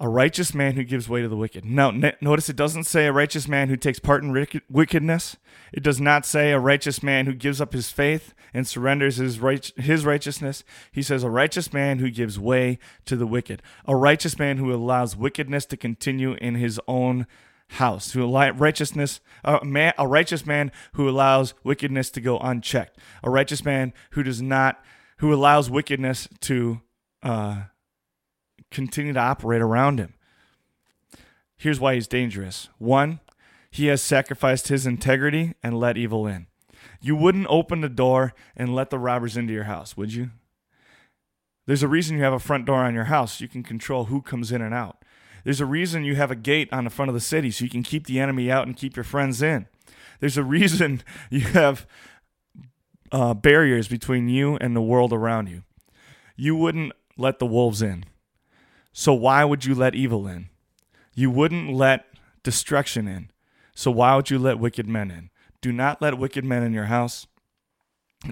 a 0.00 0.08
righteous 0.08 0.54
man 0.54 0.74
who 0.74 0.84
gives 0.84 1.08
way 1.08 1.22
to 1.22 1.28
the 1.28 1.36
wicked. 1.36 1.64
Now, 1.64 1.90
notice 2.20 2.48
it 2.48 2.56
doesn't 2.56 2.84
say 2.84 3.06
a 3.06 3.12
righteous 3.12 3.48
man 3.48 3.68
who 3.68 3.76
takes 3.76 3.98
part 3.98 4.22
in 4.22 4.46
wickedness. 4.70 5.36
It 5.72 5.82
does 5.82 6.00
not 6.00 6.24
say 6.24 6.52
a 6.52 6.60
righteous 6.60 7.02
man 7.02 7.26
who 7.26 7.34
gives 7.34 7.60
up 7.60 7.72
his 7.72 7.90
faith 7.90 8.32
and 8.54 8.66
surrenders 8.66 9.16
his 9.16 9.40
right, 9.40 9.64
his 9.76 10.06
righteousness. 10.06 10.62
He 10.92 11.02
says 11.02 11.24
a 11.24 11.30
righteous 11.30 11.72
man 11.72 11.98
who 11.98 12.10
gives 12.10 12.38
way 12.38 12.78
to 13.06 13.16
the 13.16 13.26
wicked. 13.26 13.60
A 13.86 13.96
righteous 13.96 14.38
man 14.38 14.58
who 14.58 14.72
allows 14.72 15.16
wickedness 15.16 15.66
to 15.66 15.76
continue 15.76 16.34
in 16.34 16.54
his 16.54 16.80
own 16.86 17.26
house. 17.72 18.12
Who 18.12 18.32
righteousness 18.32 19.20
a 19.44 19.64
man 19.64 19.92
a 19.98 20.06
righteous 20.06 20.46
man 20.46 20.70
who 20.92 21.08
allows 21.08 21.54
wickedness 21.64 22.10
to 22.10 22.20
go 22.20 22.38
unchecked. 22.38 22.98
A 23.22 23.30
righteous 23.30 23.64
man 23.64 23.92
who 24.12 24.22
does 24.22 24.40
not 24.40 24.82
who 25.18 25.34
allows 25.34 25.68
wickedness 25.68 26.28
to 26.42 26.80
uh, 27.22 27.62
continue 28.70 29.12
to 29.12 29.20
operate 29.20 29.62
around 29.62 29.98
him. 29.98 30.14
Here's 31.56 31.80
why 31.80 31.94
he's 31.94 32.06
dangerous. 32.06 32.68
One, 32.78 33.20
he 33.70 33.86
has 33.86 34.00
sacrificed 34.02 34.68
his 34.68 34.86
integrity 34.86 35.54
and 35.62 35.78
let 35.78 35.96
evil 35.96 36.26
in. 36.26 36.46
You 37.00 37.16
wouldn't 37.16 37.46
open 37.48 37.80
the 37.80 37.88
door 37.88 38.32
and 38.56 38.74
let 38.74 38.90
the 38.90 38.98
robbers 38.98 39.36
into 39.36 39.52
your 39.52 39.64
house, 39.64 39.96
would 39.96 40.14
you? 40.14 40.30
There's 41.66 41.82
a 41.82 41.88
reason 41.88 42.16
you 42.16 42.22
have 42.22 42.32
a 42.32 42.38
front 42.38 42.64
door 42.64 42.78
on 42.78 42.94
your 42.94 43.04
house. 43.04 43.40
You 43.40 43.48
can 43.48 43.62
control 43.62 44.06
who 44.06 44.22
comes 44.22 44.50
in 44.52 44.62
and 44.62 44.72
out. 44.72 45.04
There's 45.44 45.60
a 45.60 45.66
reason 45.66 46.04
you 46.04 46.16
have 46.16 46.30
a 46.30 46.36
gate 46.36 46.72
on 46.72 46.84
the 46.84 46.90
front 46.90 47.08
of 47.08 47.14
the 47.14 47.20
city 47.20 47.50
so 47.50 47.64
you 47.64 47.70
can 47.70 47.82
keep 47.82 48.06
the 48.06 48.20
enemy 48.20 48.50
out 48.50 48.66
and 48.66 48.76
keep 48.76 48.96
your 48.96 49.04
friends 49.04 49.42
in. 49.42 49.66
There's 50.20 50.38
a 50.38 50.42
reason 50.42 51.02
you 51.30 51.40
have 51.40 51.86
uh, 53.12 53.34
barriers 53.34 53.88
between 53.88 54.28
you 54.28 54.56
and 54.56 54.74
the 54.74 54.82
world 54.82 55.12
around 55.12 55.48
you. 55.48 55.62
You 56.36 56.56
wouldn't 56.56 56.92
let 57.16 57.38
the 57.38 57.46
wolves 57.46 57.82
in. 57.82 58.04
So 58.98 59.14
why 59.14 59.44
would 59.44 59.64
you 59.64 59.76
let 59.76 59.94
evil 59.94 60.26
in? 60.26 60.48
You 61.14 61.30
wouldn't 61.30 61.72
let 61.72 62.06
destruction 62.42 63.06
in. 63.06 63.30
So 63.72 63.92
why 63.92 64.16
would 64.16 64.28
you 64.28 64.40
let 64.40 64.58
wicked 64.58 64.88
men 64.88 65.12
in? 65.12 65.30
Do 65.60 65.70
not 65.70 66.02
let 66.02 66.18
wicked 66.18 66.44
men 66.44 66.64
in 66.64 66.72
your 66.72 66.86
house. 66.86 67.28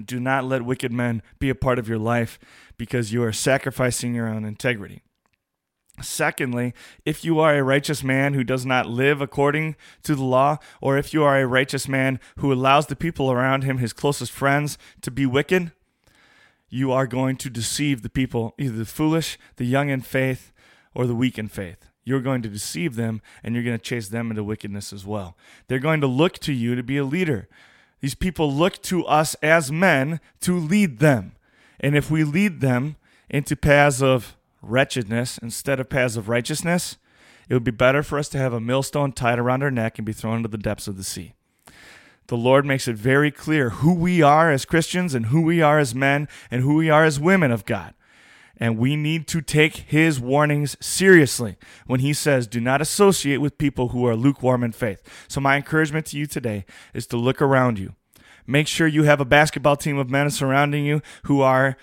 Do 0.03 0.19
not 0.19 0.43
let 0.43 0.65
wicked 0.65 0.91
men 0.91 1.23
be 1.39 1.49
a 1.49 1.55
part 1.55 1.79
of 1.79 1.87
your 1.87 1.97
life 1.97 2.37
because 2.77 3.13
you 3.13 3.23
are 3.23 3.31
sacrificing 3.31 4.13
your 4.13 4.27
own 4.27 4.43
integrity. 4.43 5.03
Secondly, 6.01 6.73
if 7.05 7.23
you 7.23 7.39
are 7.39 7.55
a 7.55 7.63
righteous 7.63 8.03
man 8.03 8.33
who 8.33 8.43
does 8.43 8.65
not 8.65 8.89
live 8.89 9.21
according 9.21 9.77
to 10.03 10.15
the 10.15 10.25
law, 10.25 10.57
or 10.81 10.97
if 10.97 11.13
you 11.13 11.23
are 11.23 11.39
a 11.39 11.47
righteous 11.47 11.87
man 11.87 12.19
who 12.39 12.51
allows 12.51 12.87
the 12.87 12.97
people 12.97 13.31
around 13.31 13.63
him, 13.63 13.77
his 13.77 13.93
closest 13.93 14.33
friends, 14.33 14.77
to 15.01 15.11
be 15.11 15.25
wicked, 15.25 15.71
you 16.69 16.91
are 16.91 17.07
going 17.07 17.37
to 17.37 17.49
deceive 17.49 18.01
the 18.01 18.09
people, 18.09 18.53
either 18.57 18.77
the 18.77 18.85
foolish, 18.85 19.37
the 19.55 19.65
young 19.65 19.89
in 19.89 20.01
faith, 20.01 20.51
or 20.93 21.05
the 21.05 21.15
weak 21.15 21.37
in 21.37 21.47
faith. 21.47 21.89
You're 22.03 22.21
going 22.21 22.41
to 22.41 22.49
deceive 22.49 22.95
them 22.95 23.21
and 23.43 23.53
you're 23.53 23.63
going 23.63 23.77
to 23.77 23.83
chase 23.83 24.07
them 24.07 24.29
into 24.29 24.43
wickedness 24.43 24.93
as 24.93 25.05
well. 25.05 25.37
They're 25.67 25.79
going 25.79 26.01
to 26.01 26.07
look 26.07 26.39
to 26.39 26.53
you 26.53 26.75
to 26.75 26.83
be 26.83 26.97
a 26.97 27.03
leader. 27.03 27.47
These 27.99 28.15
people 28.15 28.51
look 28.51 28.81
to 28.83 29.05
us 29.05 29.35
as 29.35 29.71
men 29.71 30.19
to 30.41 30.57
lead 30.57 30.99
them. 30.99 31.33
And 31.79 31.95
if 31.95 32.09
we 32.09 32.23
lead 32.23 32.61
them 32.61 32.95
into 33.29 33.55
paths 33.55 34.01
of 34.01 34.35
wretchedness 34.61 35.37
instead 35.37 35.79
of 35.79 35.89
paths 35.89 36.15
of 36.15 36.29
righteousness, 36.29 36.97
it 37.49 37.53
would 37.53 37.63
be 37.63 37.71
better 37.71 38.03
for 38.03 38.17
us 38.17 38.29
to 38.29 38.37
have 38.37 38.53
a 38.53 38.59
millstone 38.59 39.11
tied 39.11 39.39
around 39.39 39.63
our 39.63 39.71
neck 39.71 39.97
and 39.97 40.05
be 40.05 40.13
thrown 40.13 40.37
into 40.37 40.49
the 40.49 40.57
depths 40.57 40.87
of 40.87 40.97
the 40.97 41.03
sea. 41.03 41.33
The 42.27 42.37
Lord 42.37 42.65
makes 42.65 42.87
it 42.87 42.95
very 42.95 43.31
clear 43.31 43.69
who 43.69 43.93
we 43.93 44.21
are 44.21 44.51
as 44.51 44.65
Christians 44.65 45.13
and 45.13 45.27
who 45.27 45.41
we 45.41 45.61
are 45.61 45.79
as 45.79 45.95
men 45.95 46.27
and 46.51 46.61
who 46.61 46.75
we 46.75 46.89
are 46.89 47.05
as 47.05 47.19
women 47.19 47.51
of 47.51 47.65
God. 47.65 47.93
And 48.57 48.77
we 48.77 48.95
need 48.95 49.27
to 49.27 49.41
take 49.41 49.75
his 49.77 50.19
warnings 50.19 50.75
seriously 50.81 51.57
when 51.85 51.99
he 51.99 52.11
says, 52.11 52.47
do 52.47 52.59
not 52.59 52.81
associate 52.81 53.37
with 53.37 53.57
people 53.57 53.89
who 53.89 54.05
are 54.07 54.15
lukewarm 54.15 54.63
in 54.63 54.71
faith. 54.71 55.01
So, 55.27 55.39
my 55.39 55.55
encouragement 55.55 56.07
to 56.07 56.17
you 56.17 56.25
today 56.25 56.65
is 56.93 57.05
to 57.07 57.17
look 57.17 57.41
around 57.41 57.77
you. 57.77 57.93
Make 58.47 58.67
sure 58.67 58.87
you 58.87 59.03
have 59.03 59.21
a 59.21 59.25
basketball 59.25 59.75
team 59.75 59.97
of 59.97 60.09
men 60.09 60.29
surrounding 60.31 60.85
you 60.85 61.01
who 61.23 61.41
are 61.41 61.77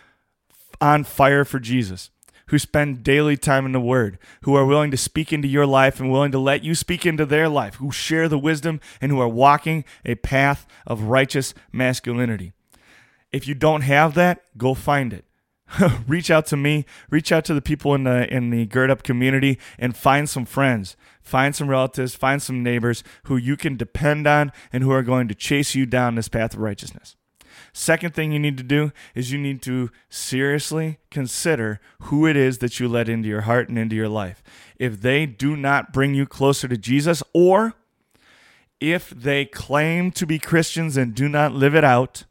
on 0.81 1.05
fire 1.05 1.45
for 1.45 1.61
Jesus, 1.61 2.11
who 2.55 2.59
spend 2.61 3.03
daily 3.03 3.37
time 3.37 3.67
in 3.67 3.73
the 3.73 3.81
Word, 3.81 4.17
who 4.43 4.55
are 4.55 4.65
willing 4.65 4.93
to 4.93 4.97
speak 4.97 5.33
into 5.33 5.49
your 5.49 5.67
life 5.67 5.99
and 5.99 6.09
willing 6.09 6.31
to 6.31 6.39
let 6.39 6.63
you 6.63 6.77
speak 6.77 7.05
into 7.05 7.27
their 7.27 7.49
life, 7.49 7.75
who 7.77 7.91
share 7.91 8.29
the 8.29 8.39
wisdom 8.39 8.81
and 9.01 9.11
who 9.11 9.19
are 9.19 9.27
walking 9.27 9.85
a 10.05 10.15
path 10.15 10.65
of 10.87 11.03
righteous 11.03 11.53
masculinity. 11.73 12.53
If 13.33 13.49
you 13.49 13.57
don't 13.57 13.81
have 13.81 14.15
that, 14.15 14.43
go 14.57 14.73
find 14.73 15.13
it. 15.13 15.25
reach 16.07 16.31
out 16.31 16.47
to 16.47 16.57
me, 16.57 16.85
reach 17.11 17.33
out 17.33 17.45
to 17.47 17.55
the 17.55 17.61
people 17.61 17.93
in 17.93 18.05
the 18.05 18.33
in 18.33 18.51
the 18.51 18.67
Gird 18.67 18.89
Up 18.89 19.03
community 19.03 19.59
and 19.77 19.97
find 19.97 20.31
some 20.31 20.45
friends, 20.45 20.97
find 21.23 21.57
some 21.57 21.67
relatives, 21.67 22.15
find 22.15 22.41
some 22.41 22.63
neighbors 22.63 23.03
who 23.25 23.37
you 23.37 23.57
can 23.57 23.77
depend 23.77 24.29
on 24.29 24.53
and 24.73 24.85
who 24.85 24.93
are 24.93 25.03
going 25.03 25.27
to 25.27 25.35
chase 25.35 25.75
you 25.75 25.87
down 25.87 26.15
this 26.15 26.29
path 26.29 26.55
of 26.55 26.61
righteousness. 26.61 27.17
Second 27.73 28.15
thing 28.15 28.33
you 28.33 28.39
need 28.39 28.57
to 28.57 28.63
do 28.63 28.93
is 29.15 29.33
you 29.33 29.39
need 29.39 29.63
to 29.63 29.91
seriously 30.09 30.99
consider 31.11 31.81
who 32.03 32.27
it 32.27 32.37
is 32.37 32.59
that 32.59 32.79
you 32.79 32.89
let 32.89 33.09
into 33.09 33.29
your 33.29 33.43
heart 33.43 33.69
and 33.69 33.79
into 33.79 33.97
your 33.97 34.09
life. 34.09 34.43
If 34.79 35.01
they 35.01 35.27
do 35.27 35.57
not 35.57 35.93
bring 35.93 36.15
you 36.15 36.27
closer 36.27 36.69
to 36.69 36.77
Jesus, 36.77 37.23
or 37.33 37.75
if 38.81 39.11
they 39.11 39.45
claim 39.45 40.11
to 40.13 40.27
be 40.27 40.39
Christians 40.39 40.97
and 40.97 41.15
do 41.15 41.29
not 41.29 41.53
live 41.53 41.75
it 41.75 41.85
out, 41.85 42.25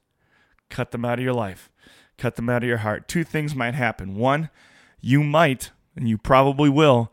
cut 0.69 0.91
them 0.91 1.05
out 1.05 1.19
of 1.19 1.23
your 1.23 1.33
life, 1.33 1.69
cut 2.17 2.35
them 2.35 2.49
out 2.49 2.63
of 2.63 2.69
your 2.69 2.79
heart. 2.79 3.07
Two 3.07 3.23
things 3.23 3.55
might 3.55 3.75
happen. 3.75 4.15
One, 4.15 4.49
you 5.01 5.23
might, 5.23 5.71
and 5.95 6.07
you 6.07 6.17
probably 6.17 6.69
will, 6.69 7.11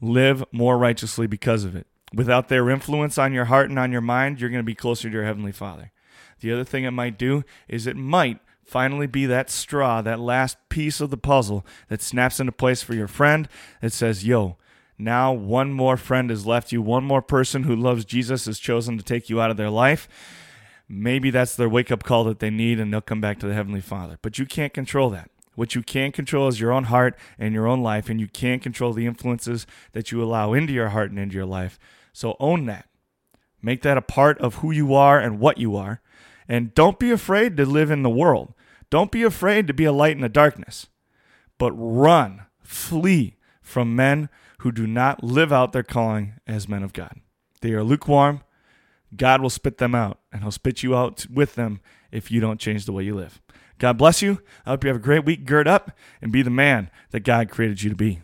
live 0.00 0.44
more 0.52 0.78
righteously 0.78 1.26
because 1.26 1.64
of 1.64 1.76
it. 1.76 1.86
Without 2.14 2.48
their 2.48 2.68
influence 2.68 3.18
on 3.18 3.32
your 3.32 3.46
heart 3.46 3.70
and 3.70 3.78
on 3.78 3.92
your 3.92 4.00
mind, 4.00 4.40
you're 4.40 4.50
going 4.50 4.58
to 4.58 4.64
be 4.64 4.74
closer 4.74 5.08
to 5.08 5.14
your 5.14 5.24
Heavenly 5.24 5.52
Father. 5.52 5.92
The 6.40 6.52
other 6.52 6.64
thing 6.64 6.84
it 6.84 6.90
might 6.90 7.18
do 7.18 7.44
is 7.68 7.86
it 7.86 7.96
might 7.96 8.40
finally 8.64 9.06
be 9.06 9.26
that 9.26 9.50
straw, 9.50 10.00
that 10.02 10.18
last 10.18 10.56
piece 10.68 11.00
of 11.00 11.10
the 11.10 11.16
puzzle 11.16 11.66
that 11.88 12.02
snaps 12.02 12.40
into 12.40 12.52
place 12.52 12.82
for 12.82 12.94
your 12.94 13.08
friend 13.08 13.48
that 13.80 13.92
says, 13.92 14.26
Yo, 14.26 14.56
now 14.98 15.32
one 15.32 15.72
more 15.72 15.96
friend 15.96 16.30
has 16.30 16.46
left 16.46 16.72
you, 16.72 16.82
one 16.82 17.04
more 17.04 17.22
person 17.22 17.64
who 17.64 17.76
loves 17.76 18.04
Jesus 18.04 18.46
has 18.46 18.58
chosen 18.58 18.98
to 18.98 19.04
take 19.04 19.30
you 19.30 19.40
out 19.40 19.50
of 19.50 19.56
their 19.56 19.70
life. 19.70 20.08
Maybe 20.88 21.30
that's 21.30 21.54
their 21.54 21.68
wake 21.68 21.92
up 21.92 22.02
call 22.02 22.24
that 22.24 22.40
they 22.40 22.50
need 22.50 22.80
and 22.80 22.92
they'll 22.92 23.00
come 23.00 23.20
back 23.20 23.38
to 23.40 23.46
the 23.46 23.54
Heavenly 23.54 23.80
Father. 23.80 24.18
But 24.22 24.38
you 24.38 24.46
can't 24.46 24.74
control 24.74 25.10
that. 25.10 25.30
What 25.54 25.74
you 25.74 25.82
can 25.82 26.12
control 26.12 26.48
is 26.48 26.60
your 26.60 26.72
own 26.72 26.84
heart 26.84 27.18
and 27.38 27.52
your 27.52 27.66
own 27.66 27.82
life, 27.82 28.08
and 28.08 28.20
you 28.20 28.28
can't 28.28 28.62
control 28.62 28.92
the 28.92 29.06
influences 29.06 29.66
that 29.92 30.10
you 30.10 30.22
allow 30.22 30.52
into 30.52 30.72
your 30.72 30.88
heart 30.90 31.10
and 31.10 31.18
into 31.18 31.34
your 31.34 31.44
life. 31.44 31.78
So 32.12 32.36
own 32.40 32.66
that. 32.66 32.86
Make 33.62 33.82
that 33.82 33.98
a 33.98 34.02
part 34.02 34.38
of 34.38 34.56
who 34.56 34.70
you 34.70 34.94
are 34.94 35.18
and 35.18 35.38
what 35.38 35.58
you 35.58 35.76
are. 35.76 36.00
And 36.48 36.74
don't 36.74 36.98
be 36.98 37.10
afraid 37.10 37.56
to 37.56 37.66
live 37.66 37.90
in 37.90 38.02
the 38.02 38.10
world. 38.10 38.54
Don't 38.88 39.12
be 39.12 39.22
afraid 39.22 39.66
to 39.66 39.74
be 39.74 39.84
a 39.84 39.92
light 39.92 40.16
in 40.16 40.22
the 40.22 40.28
darkness. 40.28 40.88
But 41.58 41.72
run, 41.72 42.46
flee 42.62 43.36
from 43.60 43.94
men 43.94 44.28
who 44.60 44.72
do 44.72 44.86
not 44.86 45.22
live 45.22 45.52
out 45.52 45.72
their 45.72 45.82
calling 45.82 46.34
as 46.46 46.68
men 46.68 46.82
of 46.82 46.92
God. 46.92 47.20
They 47.60 47.72
are 47.72 47.84
lukewarm. 47.84 48.42
God 49.16 49.42
will 49.42 49.50
spit 49.50 49.78
them 49.78 49.94
out, 49.94 50.20
and 50.32 50.42
He'll 50.42 50.50
spit 50.50 50.82
you 50.82 50.96
out 50.96 51.26
with 51.30 51.54
them 51.54 51.80
if 52.10 52.30
you 52.30 52.40
don't 52.40 52.60
change 52.60 52.84
the 52.84 52.92
way 52.92 53.04
you 53.04 53.14
live. 53.14 53.40
God 53.78 53.98
bless 53.98 54.22
you. 54.22 54.40
I 54.64 54.70
hope 54.70 54.84
you 54.84 54.88
have 54.88 54.96
a 54.96 55.00
great 55.00 55.24
week. 55.24 55.44
Gird 55.44 55.66
up 55.66 55.92
and 56.20 56.30
be 56.30 56.42
the 56.42 56.50
man 56.50 56.90
that 57.10 57.20
God 57.20 57.50
created 57.50 57.82
you 57.82 57.90
to 57.90 57.96
be. 57.96 58.20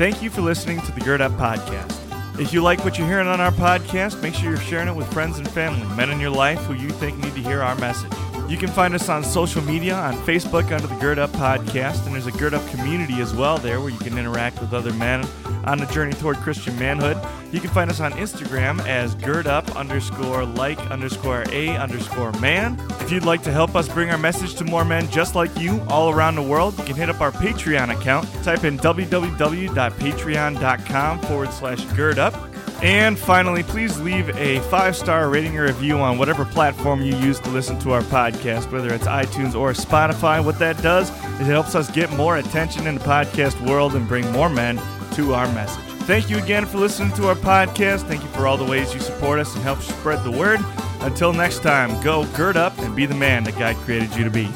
Thank 0.00 0.22
you 0.22 0.30
for 0.30 0.40
listening 0.40 0.80
to 0.80 0.92
the 0.92 1.00
Gird 1.02 1.20
Up 1.20 1.32
Podcast. 1.32 2.40
If 2.40 2.54
you 2.54 2.62
like 2.62 2.82
what 2.86 2.96
you're 2.96 3.06
hearing 3.06 3.26
on 3.26 3.38
our 3.38 3.50
podcast, 3.50 4.22
make 4.22 4.32
sure 4.32 4.48
you're 4.48 4.58
sharing 4.58 4.88
it 4.88 4.96
with 4.96 5.12
friends 5.12 5.36
and 5.36 5.46
family, 5.46 5.86
men 5.94 6.08
in 6.08 6.18
your 6.18 6.30
life 6.30 6.58
who 6.60 6.72
you 6.72 6.88
think 6.88 7.18
need 7.18 7.34
to 7.34 7.42
hear 7.42 7.60
our 7.60 7.74
message. 7.74 8.10
You 8.48 8.56
can 8.56 8.70
find 8.70 8.94
us 8.94 9.10
on 9.10 9.22
social 9.22 9.60
media 9.62 9.94
on 9.94 10.14
Facebook 10.24 10.72
under 10.72 10.86
the 10.86 10.94
Gird 10.94 11.18
Up 11.18 11.28
Podcast, 11.32 12.06
and 12.06 12.14
there's 12.14 12.26
a 12.26 12.32
Gird 12.32 12.54
Up 12.54 12.66
community 12.70 13.20
as 13.20 13.34
well 13.34 13.58
there 13.58 13.78
where 13.78 13.90
you 13.90 13.98
can 13.98 14.16
interact 14.16 14.62
with 14.62 14.72
other 14.72 14.94
men 14.94 15.22
on 15.64 15.76
the 15.76 15.86
journey 15.92 16.14
toward 16.14 16.38
Christian 16.38 16.78
manhood. 16.78 17.18
You 17.52 17.60
can 17.60 17.70
find 17.70 17.90
us 17.90 18.00
on 18.00 18.12
Instagram 18.12 18.78
as 18.86 19.16
Gird 19.16 19.48
Up 19.48 19.76
underscore 19.76 20.44
like 20.44 20.78
underscore 20.90 21.44
a 21.50 21.76
underscore 21.76 22.32
man. 22.32 22.76
If 23.00 23.10
you'd 23.10 23.24
like 23.24 23.42
to 23.42 23.50
help 23.50 23.74
us 23.74 23.88
bring 23.88 24.10
our 24.10 24.18
message 24.18 24.54
to 24.56 24.64
more 24.64 24.84
men 24.84 25.10
just 25.10 25.34
like 25.34 25.58
you 25.58 25.80
all 25.88 26.10
around 26.10 26.36
the 26.36 26.42
world, 26.42 26.78
you 26.78 26.84
can 26.84 26.94
hit 26.94 27.10
up 27.10 27.20
our 27.20 27.32
Patreon 27.32 27.92
account. 27.98 28.28
Type 28.44 28.62
in 28.64 28.78
www.patreon.com 28.78 31.18
forward 31.20 31.52
slash 31.52 31.84
girdup. 31.86 32.34
And 32.82 33.18
finally, 33.18 33.62
please 33.62 34.00
leave 34.00 34.34
a 34.36 34.60
five 34.70 34.96
star 34.96 35.28
rating 35.28 35.58
or 35.58 35.64
review 35.64 35.98
on 35.98 36.16
whatever 36.16 36.46
platform 36.46 37.02
you 37.02 37.14
use 37.16 37.38
to 37.40 37.50
listen 37.50 37.78
to 37.80 37.92
our 37.92 38.00
podcast, 38.02 38.72
whether 38.72 38.94
it's 38.94 39.06
iTunes 39.06 39.54
or 39.54 39.72
Spotify. 39.72 40.42
What 40.42 40.58
that 40.60 40.80
does 40.82 41.10
is 41.40 41.48
it 41.48 41.50
helps 41.50 41.74
us 41.74 41.90
get 41.90 42.10
more 42.12 42.38
attention 42.38 42.86
in 42.86 42.94
the 42.94 43.04
podcast 43.04 43.60
world 43.68 43.94
and 43.96 44.08
bring 44.08 44.32
more 44.32 44.48
men 44.48 44.80
to 45.14 45.34
our 45.34 45.46
message. 45.52 45.89
Thank 46.10 46.28
you 46.28 46.38
again 46.38 46.66
for 46.66 46.78
listening 46.78 47.12
to 47.12 47.28
our 47.28 47.36
podcast. 47.36 48.08
Thank 48.08 48.24
you 48.24 48.28
for 48.30 48.44
all 48.44 48.56
the 48.56 48.64
ways 48.64 48.92
you 48.92 48.98
support 48.98 49.38
us 49.38 49.54
and 49.54 49.62
help 49.62 49.80
spread 49.80 50.24
the 50.24 50.30
word. 50.32 50.58
Until 51.02 51.32
next 51.32 51.62
time, 51.62 52.02
go 52.02 52.26
gird 52.34 52.56
up 52.56 52.76
and 52.78 52.96
be 52.96 53.06
the 53.06 53.14
man 53.14 53.44
that 53.44 53.56
God 53.56 53.76
created 53.76 54.16
you 54.16 54.24
to 54.24 54.30
be. 54.30 54.46